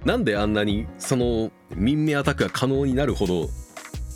[0.05, 3.49] なんであんなにその民命アタックが可能になるほど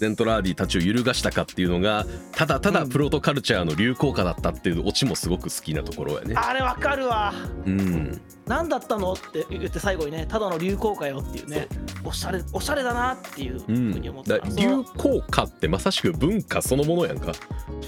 [0.01, 6.33] ゼントラーディたちを揺るがしたかっていうのがただただプロトカルチャーの流行歌だったっていうオチもすごく好きなところやね。
[6.35, 7.31] あれわかるわ。
[7.67, 8.19] うん。
[8.47, 11.67] 何だったのって言って最後にねただの流行歌よっていうね
[12.03, 14.39] おしゃれおしゃれだなっていうふうに思った、う。
[14.39, 17.33] ん、流行歌ってまさしく文化そのものやんか。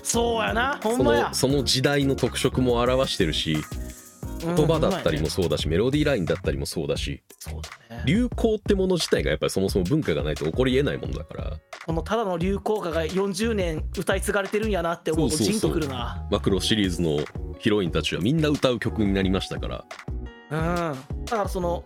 [0.04, 1.34] そうやなほんまや。
[1.34, 3.58] その時代の特色も表してるし
[4.45, 7.23] 言葉だったりもそうだし、メロディーラインだったりもそうだし。
[7.39, 16.26] そうだ、ね、流行ってもの自体がやっぱりそもそも文化がないと起こりえないものだからこのただの流行歌が40年歌い継がれてるんやなって思うとジンとくるな。
[16.32, 17.19] マクロシリーズの
[17.60, 19.86] ヒロインたちはみんな歌う曲になりましたから。
[20.52, 21.26] うん。
[21.26, 21.84] だからその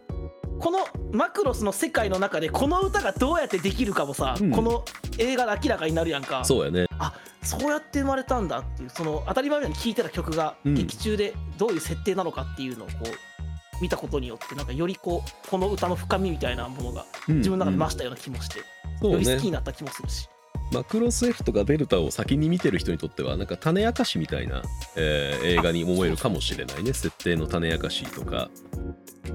[0.59, 0.79] この
[1.11, 4.85] マクロスの世界の中でこの歌がどうやってできるかもさ、うん、この
[5.17, 6.45] 映画で明らかになるやんか。
[6.45, 6.85] そうやね。
[6.99, 13.36] あそうやって生まれたんだっていうその当たり前のように聴いてた曲が劇中でどういう設定なのかっていうのをこう
[13.81, 18.61] 見たことによってなんかよりこうこの歌の深みみたいなものが自分の中で増したような気もして、
[19.01, 19.07] うん。
[19.07, 20.29] うん、より好きになった気もするし。
[20.71, 24.63] マクロス F とかデルタを先に見てる人にとってはなんか種明かしみたいな、
[24.97, 26.91] えー、映画に思えるかもしれないね。
[26.91, 28.49] 設定の種明かしとか。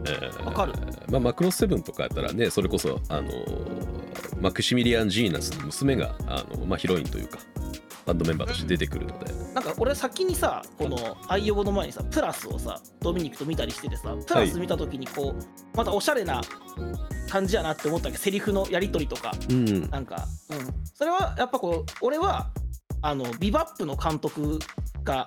[0.04, 0.72] えー、かる、
[1.10, 3.30] まあ、マクロスセブンとかやったらねそれこそあの
[4.40, 7.38] マクシミリアン・ジーナスの娘があの、まあ、ヒロインというか
[8.04, 15.36] バンドメンバーとして出てくるので、なんか俺先にさこの「愛用の前にさプラスをさドミニクと見たりしててさプラス見た時にこう、はい、
[15.74, 16.40] またおしゃれな
[17.28, 18.12] 感じやなって思ったけ。
[18.12, 22.50] どセリフのやり取りとか、うん、なんか、うん、それはやっぱこう俺は
[23.02, 24.58] あのビバップの監督
[25.04, 25.26] が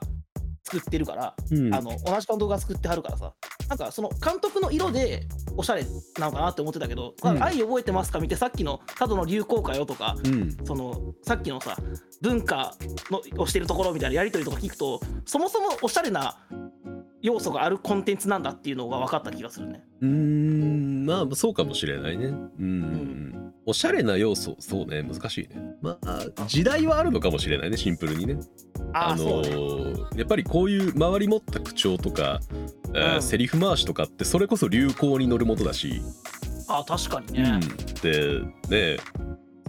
[0.66, 3.34] 作ってるから、うん、あの同じ監督が作ってはるからさ。
[3.68, 5.84] なんかその監督の色でおしゃれ
[6.20, 11.76] なのかなって思ってたけど「うん、愛覚えてますか?」見てさっきの「ただの流行歌よ」とか、うん、そのさっきのさ
[12.22, 12.76] 文化
[13.10, 16.38] のをしてるところみたいなやり取りとか聞くとそもそもおしゃれな
[17.26, 19.84] 要素があるコンテンツなんだっていうのが分かった気がするね。
[20.02, 22.28] うーんまあそうかもしれないね。
[22.28, 25.76] うん、んおしゃれな要素そうね難しいね。
[25.82, 28.38] まあ時代はあるのかもしれないねシンプルにね。
[28.94, 29.50] ああ、そうね。
[29.50, 32.40] ーやっぱりこういう周り持った口調とか、
[32.94, 33.22] えーうん。
[33.24, 36.02] セリフ回しとかってそれこそ流行に乗るものだし、
[36.68, 37.44] ああ確かにね。
[37.44, 38.98] うん、でね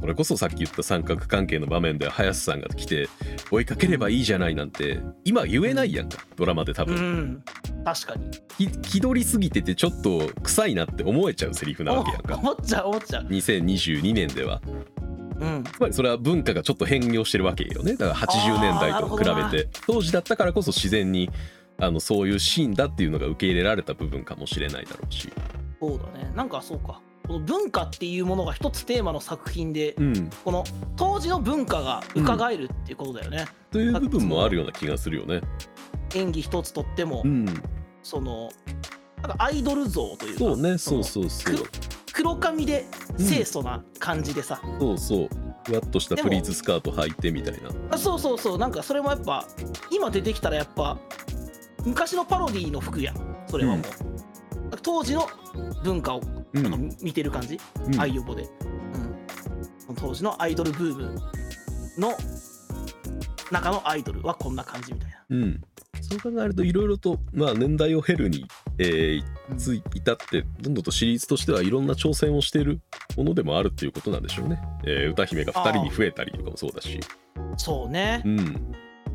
[0.00, 3.08] それこそさっき言った三角関係の場面で林さんが来て
[3.50, 7.42] 追いかければいいじゃないなんて今言えないやんかドラマで多う分、ん
[7.84, 8.30] 確かに。
[8.68, 12.36] き気取りすぎててちょっと臭いなって思えちゃうセリフなわけやんか。
[12.36, 13.24] 思っちゃう思っちゃう。
[13.26, 14.60] 2022年では。
[15.40, 15.64] うん。
[15.64, 17.92] つまりそれは文化がちょっと変容してるわけよね。
[17.94, 19.68] だから80年代と比べて。
[19.86, 21.30] 当時だったからこそ自然に
[21.78, 25.32] あのそういうシーンだっていうのが受け入れられた部分かもしれないだろうし。
[25.80, 26.32] そうだね。
[26.34, 30.30] なんかそうかこの文化っていうものが一つテーマの作品でうん。
[30.44, 30.64] この
[30.96, 35.40] 当時の文化が伺えるっていうことだよね、という部分もあるような気がするよね。
[36.14, 37.46] 演技一つとっても、うん。
[38.02, 38.50] その
[39.22, 40.78] なんかアイドル像というかそうね。
[40.78, 41.56] そうそうそう。
[41.56, 41.70] く
[42.12, 42.86] 黒髪で
[43.18, 45.28] 清楚な感じでさ、そうそう。
[45.66, 47.70] ふわっとしたプリーツスカート履いてみたいな。
[47.90, 48.58] あそうそうそう。
[48.58, 49.44] なんかそれもやっぱ
[49.90, 50.96] 今出てきたらやっぱ
[51.84, 53.16] 昔のパロディの服やん。
[53.48, 53.82] それはもう、
[54.82, 55.28] 当時の
[55.84, 56.20] 文化を
[56.54, 56.62] うん。
[56.62, 58.00] なんか見てる感じ、うん。
[58.00, 58.48] アイオボで、うん、
[59.78, 61.20] その当時のアイドルブーム
[61.98, 62.12] の
[63.50, 65.24] 中のアイドルはこんな感じみたいな。
[65.30, 65.60] うん。
[66.00, 68.46] そう考えるといろいろとまあ年代を経るに、
[68.78, 69.24] えー
[69.56, 72.80] つい至ってどんどんとシリーズとしてはいろんな挑戦をしている
[73.16, 77.00] ものでもあるっていうことなんでしょうね、えー歌姫が2人に増えたりとかもそうだし。
[77.56, 78.22] そうね。
[78.24, 78.72] うん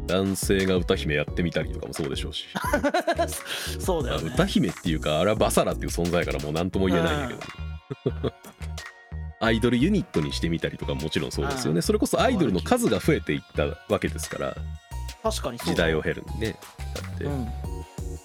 [0.08, 2.62] 男性が歌姫やってみたりとかもそうでしょうし、ま
[3.24, 4.32] あそうだよね。
[4.34, 8.34] 歌姫っていうかあれはバサラっていう存在からもう何とも言えないんだけど、
[9.40, 11.82] アイドルユニットにしてみたりとかももちろんそうですよね。
[11.82, 14.56] それこそアイドルの数が増えていったわけですから。
[15.24, 16.56] 確かに時代を経るにね。
[16.96, 17.48] だってうん。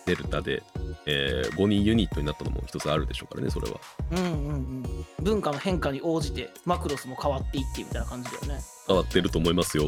[0.07, 0.63] デルタで、
[1.05, 3.81] え5人ユニットになったのも一つあるでしょうからねそれは。
[4.13, 5.07] うんうんうん。
[5.21, 8.61] 文化の変化に応じてマクロスも変わっていってみたいな感じだよね。
[8.87, 9.87] 変わってると思いますよ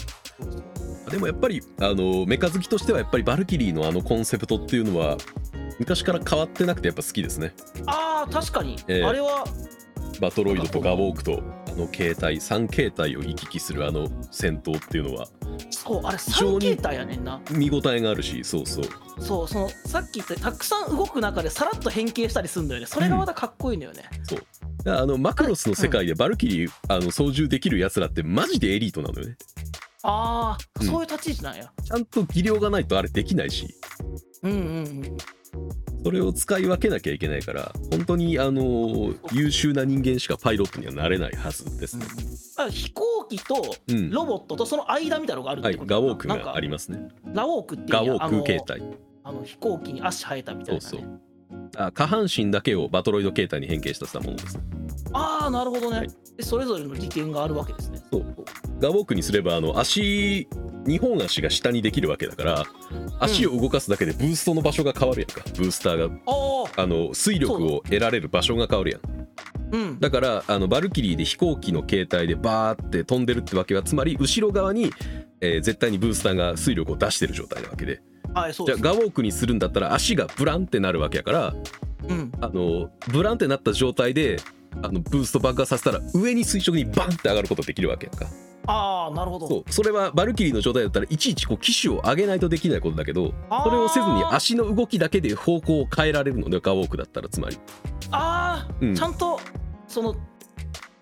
[1.08, 5.16] でもやっぱりあのメカ好きとしてはやっぱりバルキリーのあのコンセプトっていうのは
[5.78, 7.54] 昔から変わってなくてやっぱ好きですね。
[7.86, 9.04] あー確かに、ええ。
[9.04, 9.44] あれは
[10.20, 15.28] バトロイドとガウォークとあの形態3形態を行き来するあの戦闘っていうのは
[15.70, 17.40] そうあれ3常に形態やねんな。
[17.52, 18.84] 見応えがあるしそうそう。
[19.20, 22.86] そうそのさっき言ったたくさん動く中でさらっと変形したりするんだよね。
[22.86, 24.38] それがまたかっこいいのよね、そう
[24.84, 29.36] だからあのマクロスの世界でバルキリー、あの操縦できるやつらってマジでエリートなのよね
[30.02, 30.86] ああ、うん。
[30.86, 31.72] そういう立ち位置なんや。
[31.84, 33.74] ちゃんと技量がないとあれできないし。
[34.42, 35.16] うんうんうん。
[36.04, 42.06] それを使い分けなきゃいけないから本当にあの優秀な人間しかパイロットにはなれないはずですね、
[42.56, 44.10] あ飛行機とうん。
[44.10, 47.08] ロボットとその間みたいなのがあるっはいてことガウォークがありますね。
[47.32, 48.82] ラウォークっていうガウォーク形態
[49.24, 51.20] あの飛行機に足生えたみたいな、ね、そうそう
[51.76, 54.56] あ下半身だけをバトロイド形態に変形させたものです。
[54.56, 54.62] ね
[55.12, 56.08] ああなるほどね、はい。
[56.36, 58.00] でそれぞれの利点があるわけですね。
[58.10, 58.24] そう
[58.80, 60.48] ガウォークにすればあの足
[60.84, 62.64] 2本足が下にできるわけだから
[63.20, 65.42] 足を動かすだけでブーストの場所が変わるやんか。
[65.56, 66.14] ブースターが
[66.76, 69.28] あの水力を得られる場所が変わるやん。
[69.72, 70.00] うん。
[70.00, 74.92] だからあのバルキリーで飛行機の形態でバーって飛んでるってわけはつまり後ろ側に、
[75.40, 78.00] えー絶対にブースターが水力を出してる状態なわけで
[78.34, 81.54] はいそうじゃあガウォークにするんだったら足がブランってなるわけやから
[82.08, 82.32] うん。
[82.40, 84.38] あのブランってなった状態で
[84.82, 88.26] あのブースト爆破させたら上に垂直にバンって上がることできるわけやんか。
[88.66, 89.48] ああなるほど。
[89.48, 89.72] そう。
[89.72, 93.64] それはバルキリーの状態だったらいちいちこう機種を上げないとできないことだけどあー。
[93.64, 97.28] それをせずに足の動きだけで方向を変えられるのでガウォークだったら。
[97.28, 97.58] つまり。
[98.10, 98.94] ああ、うん。
[98.94, 99.40] ちゃんと
[99.88, 100.14] その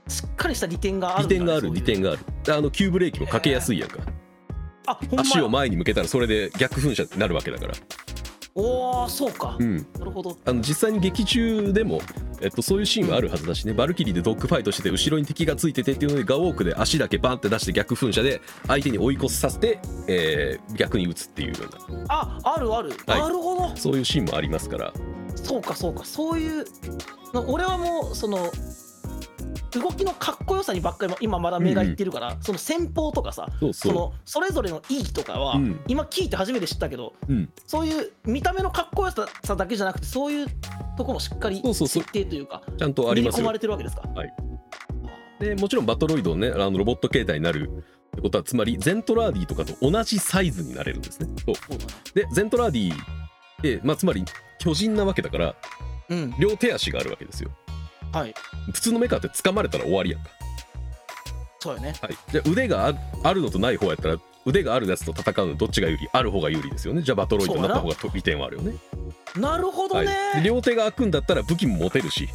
[0.08, 2.20] しっかりした利点がある利点がある利点がある。
[2.44, 3.98] であの急ブレーキもかけやすいやんか
[5.16, 7.74] 足を前に向けたらそれで逆噴射になるわけだから。
[8.58, 9.76] おおそうか、うん。
[9.98, 10.38] なるほど。
[10.46, 12.00] あの実際に劇中でも、
[12.40, 21.54] えっと、そういうシーンはあるはずだしね、バルキリーでドッグファイトしてて後ろに敵がついててっていうのでガウォークで足だけバンって出して逆噴射で相手に追い越させて、えー逆に撃つっていうよ
[21.88, 22.04] うな。
[22.08, 23.20] ああるある、はい。
[23.20, 23.76] なるほど。
[23.76, 24.92] そういうシーンもありますから。
[25.34, 26.04] そうかそうか。
[26.04, 26.64] そういう
[27.34, 28.50] な俺はもうその
[29.72, 35.80] 動きのかっこよさにばっかり今まだ目がいってるから、その戦法とかさそのそれぞれの意義とかは、うん。
[35.88, 40.46] 今聞いて初めて知ったけどうん、そういう見た目のかっこよさだけじゃなくてそういう
[40.96, 42.02] ところもしっかりそうそうそう。
[42.02, 44.02] 設定というかちゃんとあります込まれてるわけですか？
[45.40, 47.84] でもちろんバトロイドねあのロボット形態になるっ
[48.16, 51.28] てことはつまりゼントラーディとかと同じサイズになれるんですね。
[51.44, 51.54] そう。
[52.14, 52.96] でゼントラーディっ
[53.60, 54.24] て、まあ、つまり
[54.58, 55.54] 巨人なわけだから
[56.08, 56.34] うん。
[56.38, 57.50] 両手足があるわけですよ
[58.12, 58.34] はい。
[58.72, 60.30] 普通のメカって掴まれたら終わりやんか。
[61.60, 61.94] そうよね。
[62.00, 62.94] はい、じゃあ腕があ
[63.24, 67.02] あるのとない方やったら腕があるやつと戦うのどっちが有利ある方が有利ですよね。
[67.02, 68.74] じゃあバトロイドになった方がと利点はあるよね。
[69.36, 69.56] な。
[69.56, 72.28] るほどね、はい、両手が開くんだったら武器も持てるし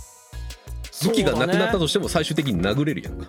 [1.03, 3.27] 武器がなくなったとしても最終的に殴れるやんか。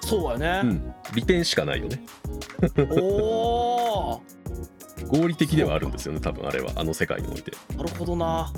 [0.00, 0.94] そうやね、うん。
[1.14, 2.00] 利点しかないよね。
[3.00, 3.04] お
[4.14, 4.22] お
[5.08, 6.72] 合理的ではあるんですよね多分あれは。
[6.76, 7.52] あの世界において。
[7.76, 8.52] なるほどな。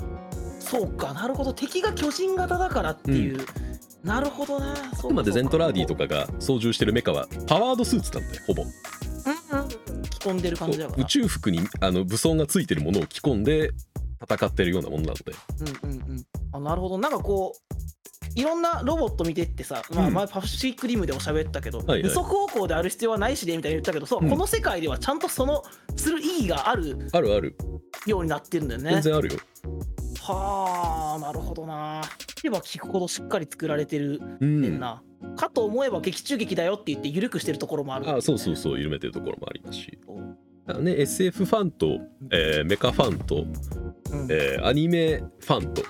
[0.59, 1.53] そうかなるほど。
[1.53, 3.39] 敵が巨人型だからっていう、
[4.03, 4.73] なるほどな。
[4.73, 8.63] あくまでゼントラーディとかが操縦してるメカはパワードスーツなんでほぼ。
[8.63, 9.67] うんうん。
[10.03, 11.03] 着込んでる感じだから。
[11.03, 13.71] 宇宙服にあの武装がついてるものを着込んで
[14.21, 15.33] 戦ってるようなものなので。
[15.83, 16.25] うんうんうん。
[16.51, 16.97] あなるほど。
[16.97, 17.75] なんかこう
[18.39, 20.13] いろんなロボット見てってさ、まあ、うん。
[20.13, 22.03] 前パシフィックリムでも喋ったけど、はいはい。
[22.03, 25.63] 二足歩行である必要はないしでみたいに言ったけどそう、うんこの世界ではちゃんとその
[25.95, 27.55] する意義があるあるある。
[28.05, 28.91] ようになってるんだよね。
[28.93, 29.39] 全然あるよ。
[30.21, 32.01] はあなるほどな。
[32.37, 34.79] 聞けば聞くほどしっかり作られてるうんねん。
[34.79, 35.01] な、
[35.35, 38.09] かと思えば劇中劇だよって言って緩くしてるところもある。
[38.09, 40.81] あそうそうそう緩めてるところもありますしう。
[40.83, 41.99] ね SF ファンと、
[42.31, 43.53] えーメカファンと、ん。
[44.29, 45.81] えーアニメファンと、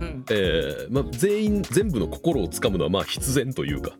[0.00, 3.92] うん、えーまあ、全員全部の心をつかむのはまあ必然というか、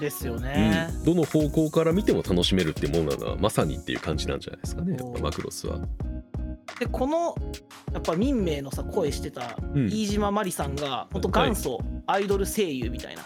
[0.00, 1.04] ですよね、うん。
[1.04, 4.96] どの方向から見ても楽しめるっていうものなのはまさにっていう感じなんじゃないですかね。
[4.96, 5.80] やっぱマクロスは。
[6.78, 7.34] でこの
[7.92, 9.86] やっぱ民名のさ声してたうん。
[9.86, 13.22] 飯島まりさんが本当元祖アイドル声優みたいな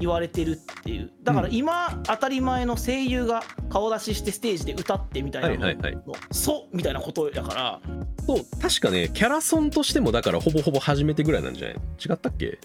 [0.00, 1.12] 言われてるっていう。
[1.22, 5.54] だから今当たり前の声優が顔出ししてステージで歌ってみたいなの。
[5.56, 6.04] の、はいはいはい。
[6.30, 7.80] そうみたいなことやから。
[8.26, 11.76] そう確かねキャラソンとしてもだからほぼほぼ初めてぐらいなんじゃない？
[11.76, 12.58] 違ったっけ？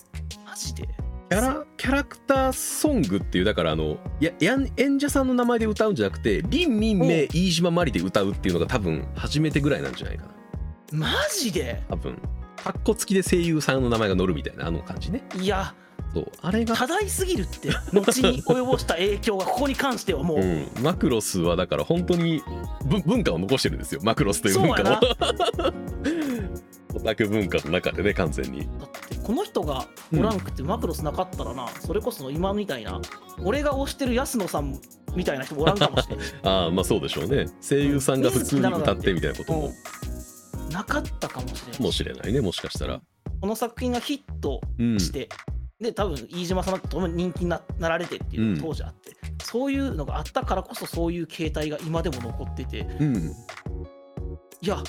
[0.45, 0.87] マジで？
[1.31, 10.33] キャラキャラクターソングっていうだからあのややん演者さんの名前で歌うんじゃなくて林民名飯島まりで歌うっていうのが多分初めてぐらいなんじゃないかな。
[10.91, 11.81] マジで？
[11.89, 12.21] 多分。
[12.61, 15.23] カッコ付きで声優さんの名前が載るみたいなあの感じね。
[15.39, 15.73] いや
[16.13, 16.31] そう。
[16.41, 22.43] あれが多大すぎるって後に及ぼした影響がここに関してはもう、うん、マクロスはだから本当に
[22.83, 24.01] 文文化を残してるんですよ。
[24.03, 24.99] マクロスという文化を
[26.93, 28.67] オタク文化の中でね完全に。
[28.79, 33.01] だってこの人がおらんくてマクロスなかったらな、それこそ今みたいな
[33.43, 34.79] 俺が推してる安野さん
[35.15, 37.45] みたいな人もおらんかもしれない ああまあそうでしょうね。
[37.61, 39.67] 声優さんが普通に歌ってみたいなことも。
[39.67, 40.69] うん。
[40.69, 43.01] なかったかもしれないかもしれないねもしかしたら。
[43.39, 44.99] この作品がヒットうん。
[44.99, 45.29] して、
[45.79, 52.81] で多分飯島さんとともに人気にななられてっていうのが当時あって、そういうのがあったからこそそういう形態が今でも残ってて。
[52.99, 53.33] うん。
[54.63, 54.83] いや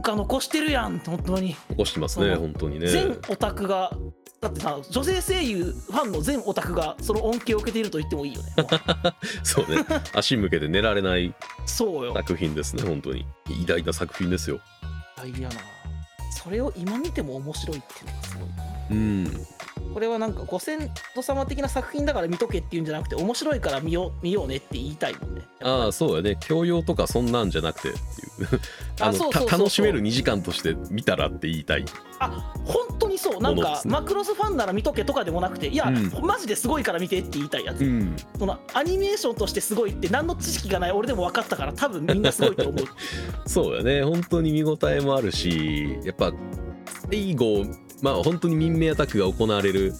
[0.00, 2.86] 文化残してるやん本当に、残してますね本当にね。
[2.88, 3.92] 全オタクが
[4.40, 8.68] だってさ女性声優ファンの全オタクがその恩恵を受けていると言ってもいいよねも
[9.44, 9.84] そうね。
[10.14, 11.34] 足向けて寝られない
[11.66, 13.26] 作品ですね本当に。
[13.48, 14.60] 偉大な作品ですよ。
[15.16, 15.56] 大事やな。
[16.42, 18.48] それを今見ても面白いっていうのがすごい。
[18.48, 19.46] なうん。
[19.92, 25.42] これはなんかご先祖様的な作品だから見とけっていうんじゃなくて面白いから見よう見ようねって言いたいもんね。
[25.62, 26.36] ああそうやね。
[26.40, 28.60] 教養とかそんなんじゃなくてっていう。
[29.50, 31.84] 楽しめる2時間として見たらって言いたい。
[32.18, 33.42] あ本当にそう。
[33.42, 33.90] なんか、ね。
[33.90, 36.26] マクロスファンなら見とけとかでもなくていや、うん。
[36.26, 38.16] マジですごいから見てって言いたいやつ、うん。
[38.38, 42.84] そのアニメーションとしてすごいって何の知識がない俺でも分かったから多分みんなすごいと思う。
[43.46, 44.04] そうやね。
[44.04, 46.32] 本当に見応えもあるしやっぱ
[47.10, 47.64] 最後
[48.02, 49.92] まあ本当に民名アタックが行われる、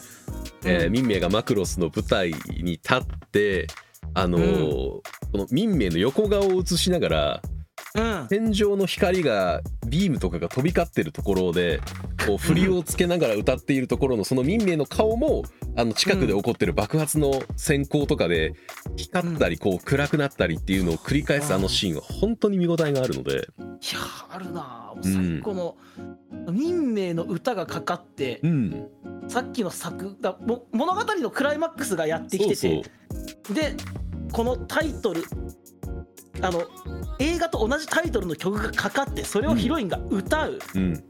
[0.64, 2.30] えーうん民名がマクロスの舞台
[2.62, 3.01] に立っ
[3.32, 3.66] て
[4.14, 4.46] あのーう
[4.98, 5.01] ん。
[5.32, 7.42] この民名の横顔を映しながら
[7.95, 8.26] うん。
[8.28, 11.80] 天井の光がビームとかが飛び交ってるところで
[12.26, 15.43] こう振りをつけながら歌っているところのその民名の顔も
[15.76, 18.55] あの近くで起こってる爆発の閃光とかで
[18.97, 23.32] 光ったりこう暗くなったりっていうのを繰り返すあのシーンは本当に見応えがあるので。
[23.32, 25.76] いやあるな最高の、
[26.53, 28.88] 民名の歌がかかって、うん。
[29.28, 32.82] さっきの作だも物語のクライマックスがやってきてて
[33.55, 33.76] で
[34.32, 35.22] このタイトル
[36.42, 36.62] あの
[37.18, 41.04] 映画と同じタイトルの曲がかかってそれをヒロインが歌う、うん。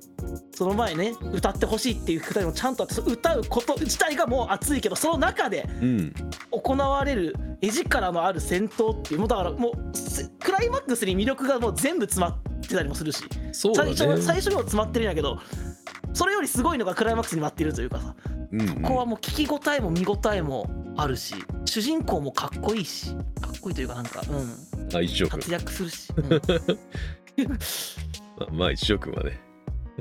[0.55, 6.15] その前ね歌ってほしいっていうくだりもちゃんとあってその歌うこと自体がもう熱いけどその中でうん。
[6.51, 13.51] 行われる絵力のある戦闘っていうもうだからもうせクライマックスに魅力がもう全部詰まってたりもするしね。
[13.53, 15.39] 最初最初にも詰まってるんやけど
[16.13, 18.15] それよりすごいのがクライマックスに待ってるというかさ
[18.53, 18.83] うんうん。
[18.83, 27.49] ここはもう聞き応えも見応えもあるし主人公もかっこいいしかっこいいというかなんかうんあ一条くん活躍するし、 うん。
[27.49, 29.41] まあまあ一条くんはね。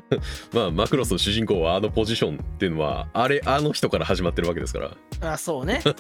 [0.54, 5.34] まあマクロスの主人公はあのポジションっていうのはあれあの人から始まってるわけですから。
[5.34, 5.82] あそうね。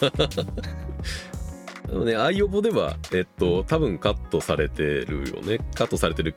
[1.89, 5.57] あのね、アイオボでは、えっと、多分カットされてるよね。
[5.73, 6.35] カットされてる、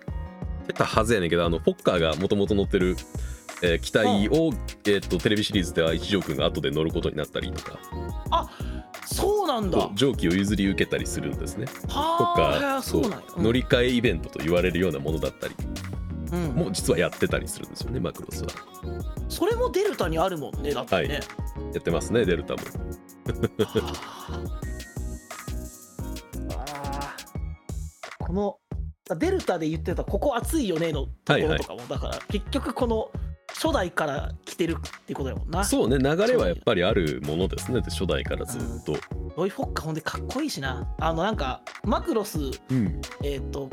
[0.66, 2.96] てたはずやねんけど、あの、ポッカーがもともと乗ってる、
[3.62, 4.52] えー機体を、
[4.86, 7.78] えっと、テレビシリーズでは一条くんが後で乗ることになったりとか、
[9.06, 9.90] そうなんだ。
[9.94, 11.66] 蒸気を譲り受けたりするんですね。
[11.66, 13.44] とはあか、そうなんや、うん。
[13.44, 15.54] 乗り換えイベントと言われるようなものだったり
[16.32, 16.54] うん。
[16.54, 18.50] も実はやってたりするんですよねマクロスは。
[19.28, 21.20] それもデルタにあるもんねだってね、
[21.72, 22.60] やってますねデルタも。
[26.56, 28.26] あー。
[28.26, 28.58] この
[29.16, 33.10] デルタで言ってたここ熱いよねのところとかも、だから結局この
[33.48, 35.64] 初代から来てるってことやもんな。
[35.64, 37.80] そうね流れはやっぱりあるものですね。
[37.80, 38.96] で初代からずっと、
[39.36, 40.88] ロイ・フォッカーほんでかっこいいしな。
[40.98, 43.70] あのなんかマクロスうん、えっ、と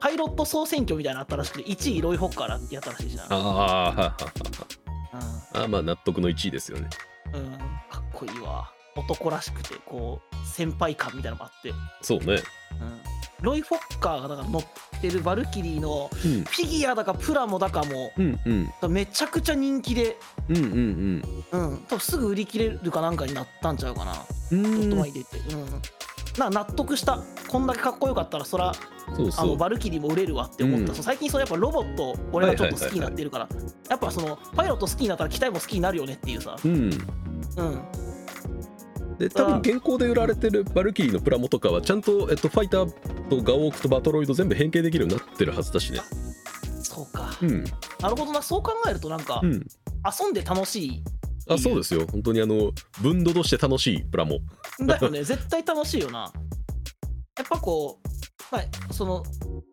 [0.00, 3.24] パイロット総選挙みたいなのあったらしくて1位ロイ・フォッカーやったらしいしな。
[3.24, 4.16] あーはははは。
[5.64, 6.88] あまあ納得の1位ですよね。
[7.32, 7.58] うん、うん、
[7.90, 12.42] かっこいいわ男らしくてこう先輩感みたいなのもあって、うん、そうね
[13.40, 14.64] ロイ・フォッカーがだから乗っ
[15.00, 18.38] てるバルキリーのうんフィギュアだかプラモだかもうん
[18.82, 18.92] うん。
[18.92, 20.16] めちゃくちゃ人気で、
[20.48, 21.22] うんうん
[21.52, 24.14] うん、多分すぐ売り切れるかなんかになったんちゃうかな、
[24.52, 24.62] うん。
[24.62, 25.66] ちょっとうん前に出て、うん、
[26.38, 27.18] な納得した。
[27.48, 28.72] こんだけかっこよかったらそら
[29.36, 31.02] あのバルキリーも売れるわって思った、うん。
[31.02, 33.48] 最近そのやっぱロボット俺がちょっと好きになってるから、
[33.90, 36.72] やっぱそのパイロット好きになったら機体も好きになるよねっていうさ、うん。
[36.72, 37.82] うん、
[39.22, 46.00] で多分現行で売られてるバルキリーのプラモとかはちゃんと、えっと、ファイターとガオークとバトロイド全部変形できるようになってるはずだしね。
[46.82, 47.64] そうか、うん。
[48.00, 48.42] なるほどな。
[48.42, 49.52] そう考えるとなんか、うん。
[49.52, 51.04] 遊んで楽しい。
[51.48, 52.04] あそうですよ。
[52.10, 54.40] 本当にあの分度として楽しいプラモ。
[54.80, 55.22] だよね。
[55.22, 56.32] 絶対楽しいよな。
[57.38, 58.08] やっぱこう
[58.50, 59.22] まあその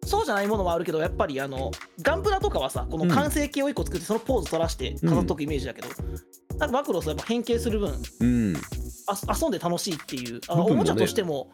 [0.06, 1.72] そうじゃないものもあるけどやっぱりあの
[2.02, 5.88] ガンプラとかはさこの完成形を1個作ってそのポーズ取らして飾っとくイメージだけど、
[6.58, 8.56] なんかマクロスはやっぱ変形する分うん。
[9.08, 10.62] あ遊んで楽しいっていうあね。
[10.62, 11.52] おもちゃとしても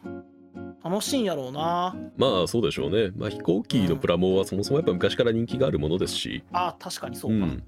[0.84, 1.96] 楽しいんやろうな。
[2.16, 6.44] まあそうでしょうね、まあ、飛行機のプラモはそもそもやっぱ昔から人気があるものですし。
[6.52, 7.62] あ確かにそううか、ん。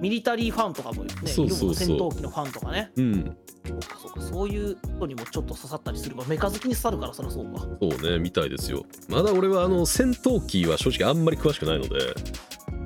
[0.00, 1.74] ミリタリーファンとかもねそうそうそう。
[1.74, 2.90] 戦闘機のファンとかね。
[2.96, 3.36] うん
[3.66, 6.16] そうかそうかそういう人にもちょっと刺さったりする。
[6.16, 7.60] わメカ好きに刺さるからそりゃそうか。
[7.80, 8.84] そうねみたいですよ。
[9.08, 12.14] まだ俺はあの戦闘機は正直あんまり詳しくないので。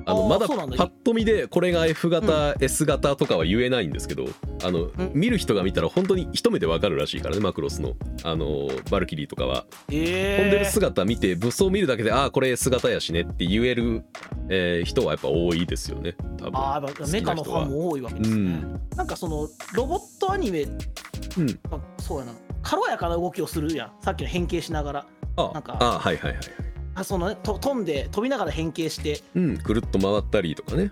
[0.05, 4.25] あのまだパッと見でこれが F 型、S 型とかは言えないんですけど
[4.63, 5.11] あの、ん。
[5.13, 7.93] 見る人が見たら本当に一目でわかるらしいからねマクロスの。
[8.23, 9.65] あのバルキリーとかは。
[9.91, 14.03] え飛んでるえ姿見て武装見るだけでああこれ S 型やしねって言える、
[14.49, 16.15] えー人はやっぱ多いですよね。
[16.37, 16.59] 多分。
[16.59, 18.81] ああやっぱメカのファンも多いわけですね、うん。
[18.95, 21.59] なんかそのロボットアニメ、うん。
[21.69, 22.33] まあ、そうやな。
[22.63, 23.91] 軽やかな動きをするやん。
[24.01, 25.05] さっきの変形しながら。
[25.37, 25.77] あなんか。
[25.79, 27.37] あはいはいはいあそのね。
[27.41, 29.21] と飛んで飛びながら変形して。
[29.35, 30.91] うんくるっと回ったりとかね。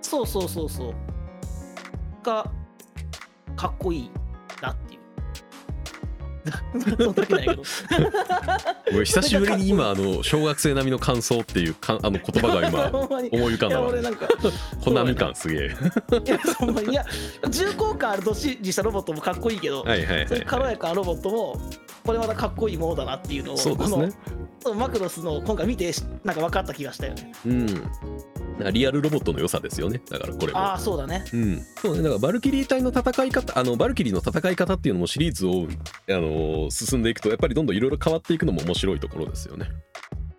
[0.00, 0.94] そうそうそうそう。
[2.22, 2.50] が
[3.56, 4.10] かっこいい
[4.62, 5.00] なっていう。
[7.02, 7.62] そんだけないけど
[8.92, 14.28] 俺久しぶりに今あの小学生並みの感想っていうかあの言葉が今 思い浮かんだわ俺なんか
[14.84, 15.58] コナミ感すげえ。
[16.24, 16.38] いや。
[16.90, 17.04] いや
[17.48, 21.58] 重厚感あるどっしりしたロボットもかっこいいけど、はいはいはいそういう軽やかなロボットも
[22.04, 24.12] これまたかっこいいものだなっていうのをそうですね。
[24.76, 25.92] マクロスの今回見て
[26.22, 27.32] なんか分かった気がしたよね。
[27.46, 27.66] うん。
[28.72, 30.00] リアルロボットの良さですよね。
[30.10, 30.58] だからこれも。
[30.58, 31.24] ああそうだね。
[31.32, 35.66] うん、そうねだからバルキリー隊の戦い方あのバルキリーの戦い方っていうのもシリーズを、
[36.08, 39.68] あの進んでいくとやっぱりどんどんいろいろ変わっていくのも面白いところですよね。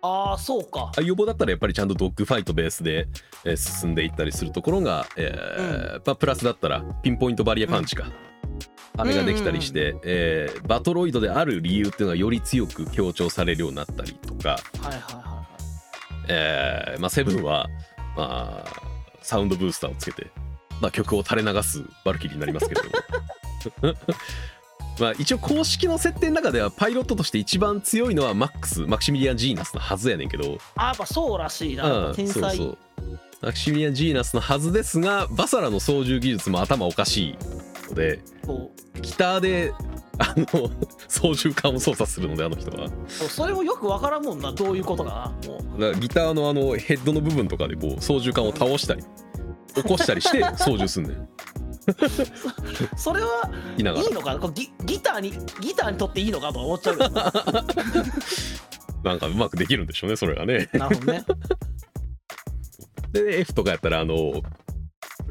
[0.02, 0.92] ああそうか。
[0.96, 3.08] あ予防だったらやっぱりちゃんとドッグファイトベースで、
[3.44, 8.06] えー進んでいったりするところが、えーまあ、プラスだったらピンポイントバリアパンチか、
[8.96, 15.46] あれができたりして、えーバトロイドである理由っていうのがより強く強調されるようになったりとか、はいはいはいはい。
[16.28, 17.68] えーまあ、セブンは、
[18.16, 18.82] まあ、
[19.22, 20.30] サウンドブースターをつけて、
[20.80, 23.94] まあ、曲を垂れ流すバルキリーになりますけれども。
[24.98, 32.78] まあ一応公式の設定の中ではパイロットとして一番強いのはマックスマクシミリアン・ジーナスのはずやねんけど、あやっぱそうらしいな、うん天才そうそう
[33.42, 37.36] マクシミリアン・ジーナスのはずですがバサラの操縦技術も頭おかしい
[37.88, 38.70] のでそう。
[39.00, 39.72] ギターで
[40.18, 40.70] あの
[41.08, 42.88] 操縦桿を操作するのであの人は。
[43.08, 45.32] それもよくわからんもんなどういうことか
[45.78, 49.04] なギターのあのヘッドの部分とかでこう操縦桿を倒したり
[49.74, 51.28] 起こしたりして 操縦すんねん。
[52.96, 54.34] それはいいのか？
[54.38, 55.30] なギギターに
[55.60, 56.96] ギターにとっていいのかと思っちゃう
[59.04, 60.68] なんかうまくできるんでしょうねそれがね。
[60.72, 61.24] なるほどね
[63.24, 64.42] で F とかやったらあの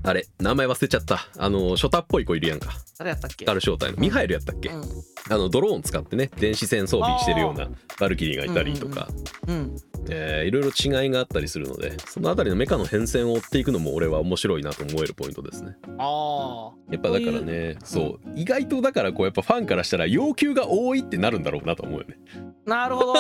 [0.03, 1.27] あれ名前忘れちゃった。
[1.38, 2.73] あのショタっぽい子いるやんか。
[2.97, 3.45] 誰やったっけ？
[3.45, 3.97] ガル正体の。
[3.97, 4.83] ミハエルやったっけ、うん。
[5.29, 7.67] あのドローン使ってね電子戦装備してるような
[7.99, 9.07] バルキリーがいたりとか、
[9.47, 9.75] うん
[10.10, 15.76] えーいろいろ違いがあったりするのでそのあたりのメカの変遷を追っていくのも俺は面白いなと思えるポイントですね。
[15.97, 18.32] あやっぱだからねそう。
[18.36, 22.18] 意外とだからこうやっぱファンからしたら要求が多いってなるんだろうなと思うよね。
[22.66, 23.20] なるほど。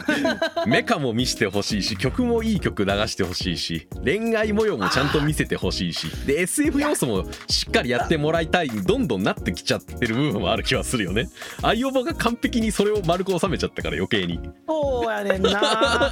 [0.66, 11.28] メカも見せてほしいし曲もいい曲流してほしいし恋愛模様もちゃんと見せてほしいしで SF 要素もしっかりやってもらいたいにどんどんなってきちゃってる部分もある気はするよね。
[11.62, 14.40] アイオボが完璧にそれを丸く収めちゃったから余計に。
[14.66, 16.09] そうやねんな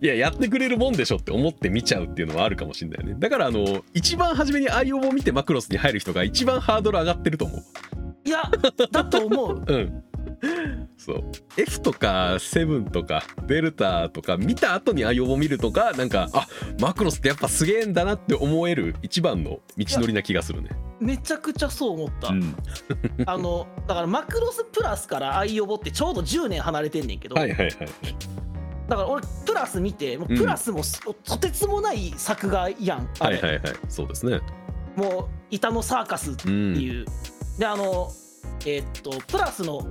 [0.00, 3.14] いややってくれるもんでしょって思って見ちゃうっていうのはあるかもしれないね。
[3.18, 7.60] だからあの一番初めにアイオボを見てマクロスに入る人が一番ハードル上がってると思う。
[8.24, 8.50] いや
[8.90, 9.64] だと思う。
[9.66, 10.02] うん。
[10.96, 11.24] そう。
[11.56, 16.46] F とか7とかデルタとか見た後にアイオボ見るとかなんかあ
[16.78, 20.70] マクロスってやっぱすげえんだなって思える一番の道のりな気がするね。
[21.00, 22.54] めちゃくちゃそう思った、うん。
[23.24, 27.76] あのだからマクロスプラスからアイオボってちょうど10年離れてんねんけど、はいはいはい
[28.90, 33.60] だから俺プラス見てもうプラスもすとてつもない作画やん、はいはいはい。
[33.88, 34.40] そうですね。
[34.96, 36.50] もう板のサーカスってう。
[36.50, 36.76] ん。
[36.76, 37.06] いう、
[37.56, 38.10] であの
[38.66, 39.86] えーっとプラスの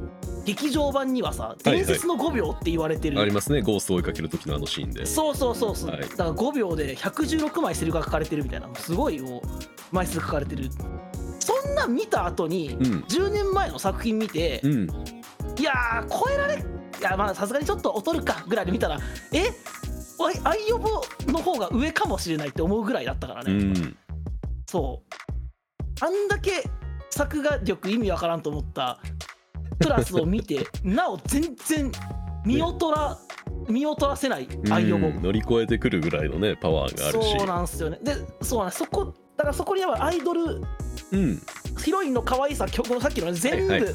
[0.46, 1.78] 劇場版にはさいはい。
[1.78, 3.62] 伝説の5秒って言われてる、ありますね。
[3.62, 5.06] ゴーストを追いかける時のあのシーンで。
[5.06, 6.02] そうそうそうそう、はい。
[6.02, 9.42] だから5秒で116枚セリフが書かれてるみたいなすごいもう
[9.96, 10.70] 枚数書かれてる。
[11.40, 12.82] そんなん見た後に、うん。
[13.08, 14.90] 10年前の作品見て、うん。
[15.58, 16.64] いやー超えられ
[17.00, 19.00] いやまあさすがにちょっと劣るかぐらいで見たら
[19.34, 19.52] え？
[20.22, 23.98] アイアイオボの方が上かもしれないって思うぐらいだったからうね、ん。
[24.68, 25.16] そう。
[26.02, 26.64] あんだけ
[27.10, 29.00] 作画力意味わからんと思った
[29.80, 31.92] プラスを見て なお全然
[32.46, 33.18] 見劣ら
[33.70, 35.22] 見劣らせないアイオボ、うん。
[35.22, 37.38] 乗り越えてくるぐらいのねパワーがあるし。
[37.38, 38.00] そうなんですよね。
[38.04, 40.62] でそうなんそこだからそこにはアイドル
[41.14, 41.42] うん
[41.80, 43.94] ヒロインの可愛さ曲のさっきのね全部、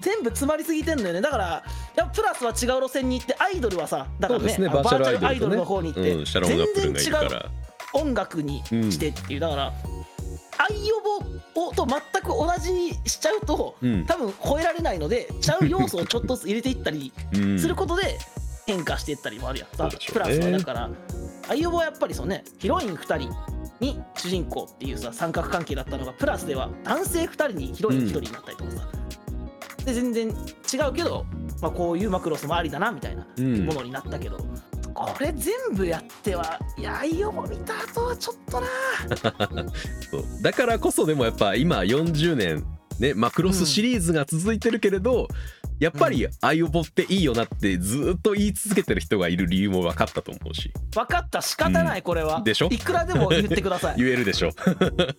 [0.00, 1.20] 全部詰まりすぎてんのよね。
[1.20, 1.64] だから
[1.96, 7.50] やプラスは違う路線に行ってアイドルはさだからねねバーチャルアイドルの方に行って、うん、全然違うら
[7.92, 11.00] 音楽にしてっていう、だからアイオ
[11.54, 14.06] ボをと全く同じにしちゃうとうん。
[14.06, 17.58] 多分超えられないのでちゃう要素をちょっとずつ入れていったりうん。
[17.58, 18.18] することで
[18.66, 20.24] 変化していったりもあるやん、そうでしょうね。
[20.24, 20.90] プラスはだから
[21.48, 23.30] アイオボはやっぱりそうねヒロイン2人
[23.80, 28.88] に主人公っていうさ三角関係だったのがプラスでは男性2人にヒロイン1人になったりとかさ、
[29.84, 31.24] で全然違うけど、
[31.60, 34.38] まあ、こういうマクロスもありだなみたいなものになったけど、
[34.94, 38.66] これ全部やってはいやアイオボ見た後はちょっとな。
[40.10, 40.42] そう。
[40.42, 42.66] だからこそでもやっぱ今40年
[42.98, 45.28] ねマクロスシリーズが続いてるけれど、
[45.80, 50.72] やっぱりアイオボっていいよなってずっと言い続けてる人がいる理由も分かったと思うし。
[50.94, 51.40] 分かった。
[51.42, 52.68] 仕方ないこれは、でしょ？
[52.70, 54.50] いくらでも言ってください、 言えるでしょ？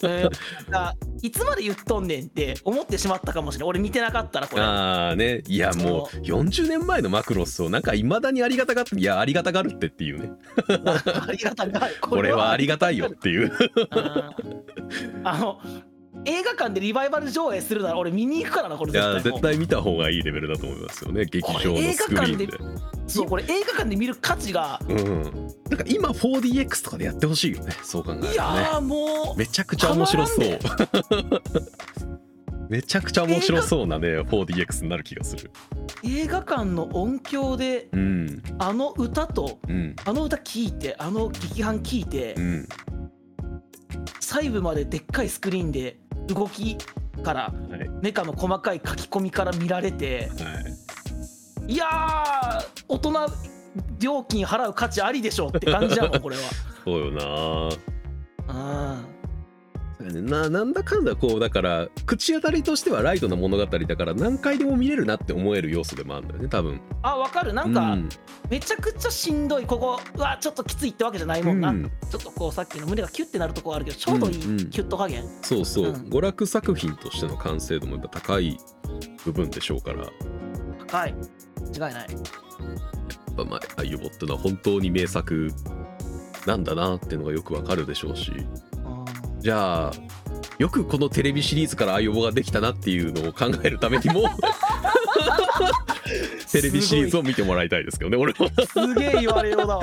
[0.03, 0.30] えー
[0.72, 0.93] あ
[1.24, 4.62] いつまで言っとんねんって思ってしまったかもしれない俺見てなかったらこれ。
[4.62, 5.41] ああね。
[5.47, 10.30] いやもう40年前のマクロスをなんかいまだにありがたがっていやありがたがるってっていうね。
[10.88, 12.51] ありがたいこれは。
[12.51, 13.51] ありがたいよっていう。
[15.24, 15.59] あの
[16.26, 19.24] 映画館でリバイバル上映するなら俺見に行くからなこれ絶対。
[19.24, 21.60] 絶対見た方がいいレベルだと思いますよね劇場の
[21.94, 22.48] スクリーンで。
[23.08, 23.28] そう。
[23.28, 24.80] これ映画館で見る価値が。
[24.88, 25.24] うん。
[25.70, 28.34] なんか今 4DX とかでやってほしいよねそう考えるとね。
[28.34, 30.60] いやーもうめちゃくちゃ面白そう。
[30.60, 30.78] た
[32.70, 35.52] めちゃくちゃ面白そうなね 4DX になる気がする。
[36.04, 38.44] 映画館の音響でうん。
[38.60, 39.96] あの歌とうん。
[40.06, 42.68] あの歌聴いてあの劇伴聴いてうん。
[44.20, 45.98] 細部まででっかいスクリーンで
[46.28, 46.78] 動き
[47.24, 47.90] からはい。
[48.02, 51.74] メカの細かい書き込みから見られてはい。
[51.74, 53.12] いやー大人
[54.00, 56.42] 料金払う価値ありでしょって感じやもんこれは。
[56.84, 57.70] そうよな
[58.48, 59.06] うん
[60.02, 60.49] な。
[60.49, 66.82] なんだかんだこうだから口当たりとしてはライトな物語だから何回でも見れるなって思える要素でもあるんだよね多分。
[67.02, 67.54] あわかる。
[67.54, 68.10] なんか、うん。
[68.49, 71.91] めちゃくちゃしんどいここうわちょっときついってわけじゃないもんな、うん。
[72.10, 74.70] ちょっとこうさっきの胸がキュッてなるとこはあるけどちょうどいいうんうん。
[74.70, 75.93] キュッと加減、そうそう、うん。
[75.93, 78.58] 娯楽作品としての完成度もやっぱ高い
[79.26, 79.99] 部分でしょうから。
[79.99, 80.10] やっ
[80.88, 81.16] 高い。
[81.74, 82.08] 違いない。
[83.36, 85.52] ぱまあ「アイオボ」ってのは本当に名作
[86.45, 88.32] なんだなっていうのがよくわかるでしょうし。
[88.32, 88.71] うん
[89.42, 89.92] じゃあ
[90.60, 94.30] よくこのテレビシリーズから「アイオボ」ができたなっていうのを考えるためにも
[96.52, 98.50] テレビシリーズを見てもらいたいですけどね俺は。
[98.68, 99.82] すげえ言われようだわ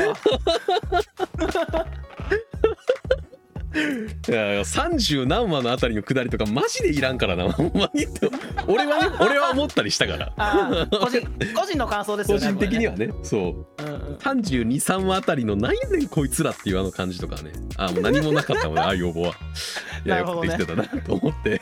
[4.22, 7.50] 30何話のあたりのくだりとかマジでいらんからな。
[7.50, 8.04] ほんまに。
[8.04, 8.28] って
[8.66, 10.88] 俺はね俺は思ったりしたから。
[10.90, 13.10] 個人個人の感想です個よね 人的にはこね。
[13.22, 13.84] そう。
[13.84, 14.16] うんうん。
[14.16, 17.52] 323話あたりの何やねんこいつらっていうあの感じとかね。
[17.76, 19.34] あもう何もなかったもんねああいう応募は。
[20.04, 21.60] いやよくできてたなと思って。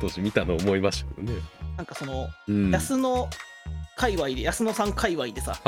[0.00, 1.38] 当時見たの思いましたけどね、
[1.76, 3.28] なんかそのうん、安野
[3.96, 5.58] 界隈で安野さん界隈でさ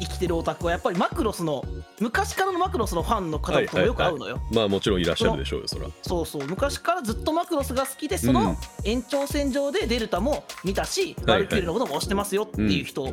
[0.00, 1.64] 生きてるオタクはやっぱりマクロスの
[2.00, 5.88] 昔からのマクロスのファンの方ともよく会うのよ、まあもちろんいらっしゃるでしょうよそら。
[6.02, 6.46] そうそう。
[6.46, 13.12] 昔からずっとマクロスが好きでその延長線上でデルタも見たし、はいワルキューレのことも推してますよっていう人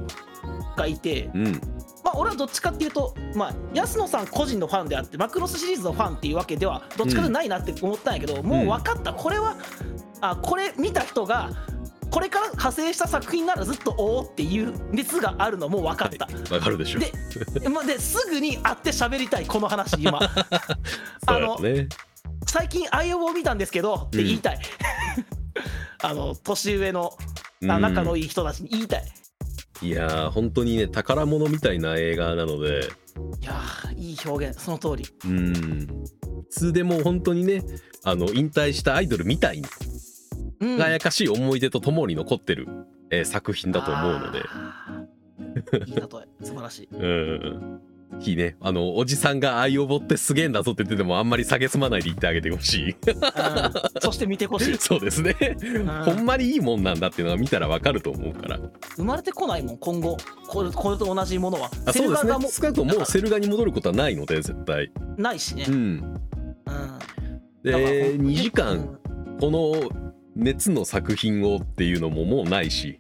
[0.77, 1.51] がいて、うん。
[2.03, 9.13] まあ俺はどっちかっていうとまあ安野さん個人のファンであってマクロスシリーズのファンっていうわけではどっちかでないなって思ったんやけど、もう分かった。
[9.13, 9.55] これは
[10.21, 11.49] あこれ見た人が
[12.12, 16.99] これから派生した作品ならずっとおおっていう熱があるのもう分かった、わかるでしょ。
[16.99, 20.20] うで,、まあ、ですぐに会って喋りたいこの話今。
[21.28, 21.89] そうやね。
[22.47, 24.60] 最近「アイオボを見たんですけど」って言いたい、
[26.03, 27.14] あの年上の
[27.68, 27.82] あうん。
[27.82, 29.06] 仲のいい人たちに言いたい、
[29.82, 32.89] いやー本当にね宝物みたいな映画なので。
[33.41, 35.06] いやーいい表現その通り。
[35.26, 35.88] うん。
[35.88, 37.64] 普通でも本当にね
[38.03, 39.64] あの引退したアイドルみたいに。
[39.64, 40.14] うん
[40.60, 42.68] 輝かしい思い出とともに残ってる、
[43.10, 44.39] えー作品だと思うので。
[45.88, 46.45] いい例え。
[46.45, 46.89] 素晴らしい。
[46.95, 47.82] うん。
[48.22, 48.56] いいね。
[48.62, 52.91] あのおじさんが愛をぼってすげえんだぞって言っててもあんまり蔑まないで言ってあげてほしい。
[52.91, 52.95] うん。
[54.01, 54.78] そして見てほしい。
[54.80, 55.36] そうですね。
[56.06, 58.60] ほんまにいいもんなんだっていうのが見たらわかると思うから。
[58.95, 60.18] 生まれてこないもん今後。
[60.47, 61.70] これこれと同じものは。
[61.86, 62.34] あそうですね。
[62.49, 64.91] 少なくとももうセル画に戻ることはないので絶対。
[65.18, 65.76] ないしね、うん。
[65.76, 66.20] うん、
[67.64, 67.82] でほん
[68.28, 68.97] 2時間
[69.39, 70.05] この
[70.36, 72.99] 熱の作品をっていうのももうないし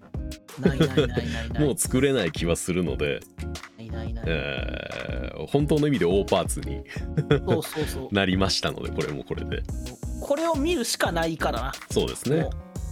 [1.59, 3.19] もう作れない気はするので、
[5.49, 6.83] 本当の意味で大パーツに
[8.11, 9.63] なりましたのでこれもこれで。
[10.21, 11.61] これを見るしかないから。
[11.61, 12.49] なそうですね。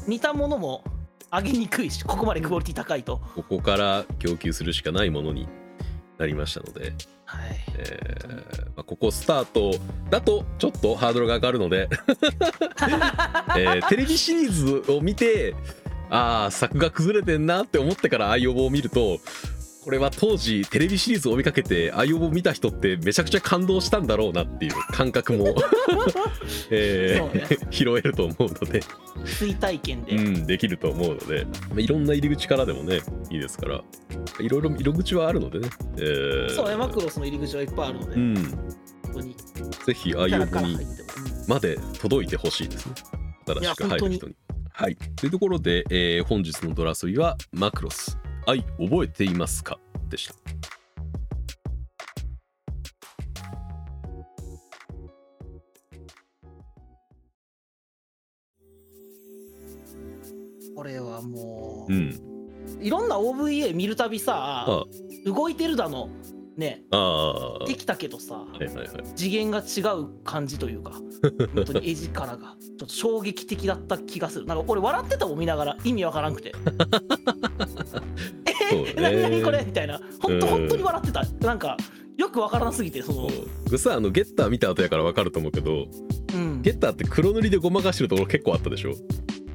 [0.07, 0.83] 似たものも
[1.31, 5.47] 上げにくいしここまでクオリティ高いと、ここから供給するしかないものに
[6.17, 6.93] なりましたので、
[7.25, 11.89] はい、えーまあ、ここスタートだとちょっとハードルが上がるので、
[13.57, 15.55] えーテレビシリーズを見て
[16.09, 19.19] ああ作が崩れてんなって思ってから「愛用を見ると
[19.83, 25.55] これは当時テレビシリーズを追いかけて愛用を見た人ってめちゃくちゃ感動したんだろうなっていう感覚も、
[26.71, 27.57] えーね。
[27.69, 28.81] 拾えると思うので、
[29.25, 33.83] 追体験で、うん、できると思うので、まあ、いろんな入り口からでもねいいですから。
[34.39, 39.35] いろいろ入り口はあるのでね、えーそうねマクロスの入り口はいっぱいあるので、うん、本当に。
[39.85, 40.77] ぜひ愛キャラ用に
[41.47, 42.93] まで届いてほしいですね。
[43.45, 44.35] 新しく入る人に。
[44.71, 49.79] はい、というところで、えー本日のドラソイはマクロス「愛覚えていますか?」
[50.09, 50.35] でした。
[50.35, 50.37] う
[60.69, 62.19] んこれはもう、うん、
[62.81, 64.83] いろんな OVA 見るたびさあ
[65.25, 66.09] 動いてるだの
[66.57, 66.83] ね。
[66.91, 67.65] あー。
[67.67, 68.87] できたけどさはいはいはい。
[69.15, 70.91] 次元が違う感じというか
[71.55, 74.45] 本当に絵力がちょっと衝撃的だった気がする。
[74.45, 76.53] なんか俺笑ってたもん見ながら意味わからんくて。
[78.73, 79.21] え 何ね。
[79.21, 79.63] 何これ？
[79.65, 79.99] みたいな。
[80.21, 80.51] 本当うん。
[80.51, 81.23] 本当に笑ってた。
[81.45, 81.77] なんか
[82.17, 83.29] よくわからなすぎてその。
[83.65, 85.87] 僕さあのゲッター見た後やから分かると思うけど
[86.33, 86.61] うん。
[86.61, 88.93] ゲッターって黒塗りでごまかしてるところ結構あったでしょ？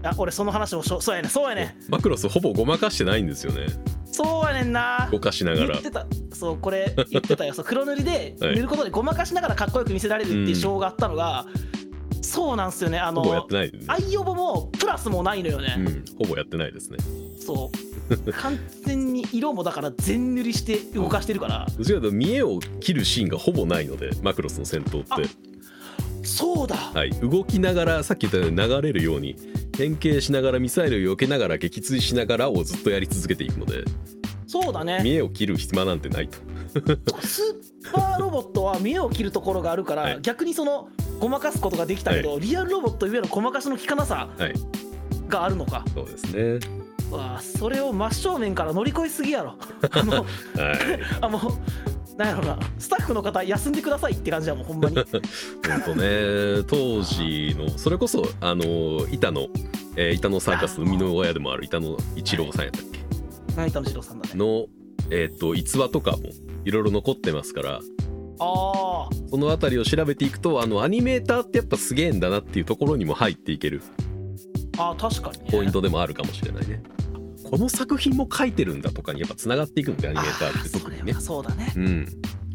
[0.03, 3.66] あ俺その話もしょそうやねそうやねマクロスほぼごまかしてないんですよね。
[4.11, 5.09] そうやねんな。
[5.12, 5.66] 動かしながら。
[5.68, 6.07] 言ってた。
[6.32, 7.55] そうこれ言ってたよ。
[7.55, 8.57] そう黒塗りではい。
[8.57, 11.46] 塗ることでごまかしながらかっこよく見せられるっていう章があったのが、
[12.22, 12.99] そうなんすよね。
[12.99, 16.99] あのほぼやってない、アイオボもプラスもないのよね、うん、ほぼやってないですね。
[17.40, 17.70] そ
[18.11, 18.32] う。
[18.32, 21.66] 完全に色もだから全塗りして動かしてるから。
[21.76, 25.28] どちらかと見栄を切るシーンがほぼないのでマクロスの戦闘って。
[26.24, 29.36] そうだ、はい、動きながらさっき言ったように流れるように
[29.79, 33.85] 変形しながらミサイルを避けながら撃墜しながらをずっとやり続けていくので
[34.49, 35.01] そうだね。
[35.05, 36.39] 見栄を切る暇なんてないと。
[37.20, 40.18] スーパーロボットは見栄を切るところがあるから、はい。
[40.22, 40.89] 逆にその
[41.20, 44.55] ごまかすことができたけど、リアルロボットゆえのごまかしの効かなさはい
[45.29, 45.85] があるのか。
[45.95, 46.61] そうですね。
[47.11, 49.57] わあそれを真正面から乗り越えすぎやろ。
[49.91, 50.26] あの はい。
[51.20, 51.41] あもう
[52.19, 52.59] なんやろな。
[52.79, 54.97] スタッフの方休んでくださいって感じだもんほんまに。
[55.07, 55.07] 本
[55.87, 59.47] 当ね当時のそれこそあの板の、
[59.97, 62.99] えー板のサーカスの生みの親でもある板野一郎さんやったっけ？
[63.55, 64.35] 成田の次郎さんだね。
[64.35, 64.66] の
[65.11, 66.19] えっ、と逸話とかも
[66.64, 67.81] いろいろ残ってますから。
[68.41, 73.81] あそのあたりを調べていくとあのアニメーターってやっぱすげえんだなっていうところにも入っていける。
[73.81, 75.49] ーあー確かにね。
[75.51, 76.83] ポイントでもあるかもしれないね。
[77.51, 81.14] この作品も書いてるんだとかにやっぱつながっていくのでアニメーターって特にね。
[81.14, 81.20] そ。
[81.20, 81.72] そうだね。
[81.76, 82.07] うん、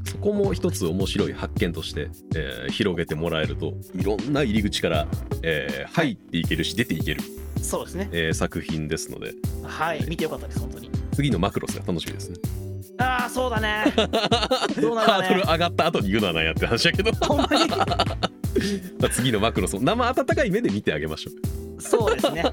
[0.05, 5.07] そこも一つ面白い発見として、えー広げてもらえるといろんな入り口から、
[5.41, 7.21] えー入っていけるし出ていける、
[7.61, 8.09] そうですね。
[8.11, 9.33] えー作品ですので。
[9.63, 10.05] はい。
[10.07, 10.91] 見てよかったです本当に。
[11.13, 12.35] 次のマクロスが楽しみですね。
[12.99, 13.85] ああそうだね。
[14.79, 17.11] どうなハードル上がった後に言うのはなんやって話だけど。
[19.11, 21.62] 次のマクロスを生温かい目で見てあげましょう。
[21.83, 22.41] そうですね。
[22.41, 22.49] は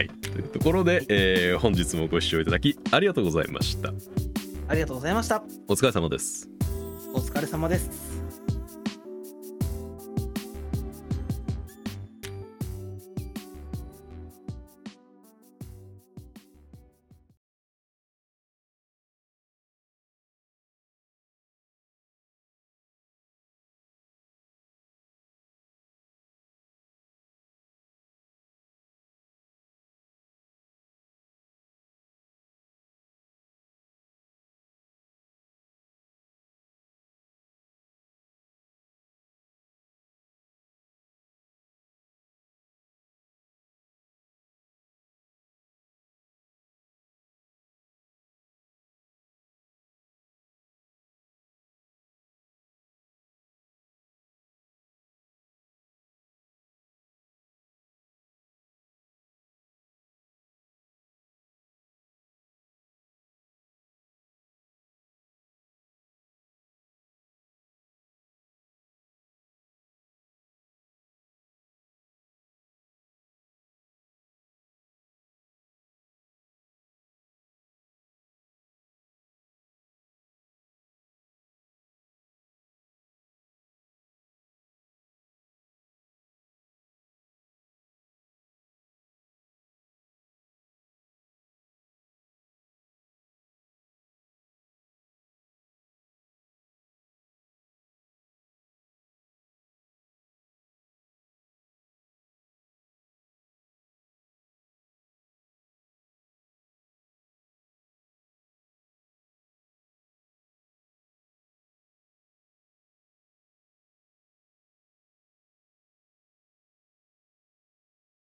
[0.00, 3.90] い、というところで、えー本日もご視聴いただきありがとうございました。
[3.90, 3.92] あ
[4.68, 5.42] ありがとうございました。
[5.68, 6.48] お疲れ様です。
[7.12, 8.19] お疲れ様です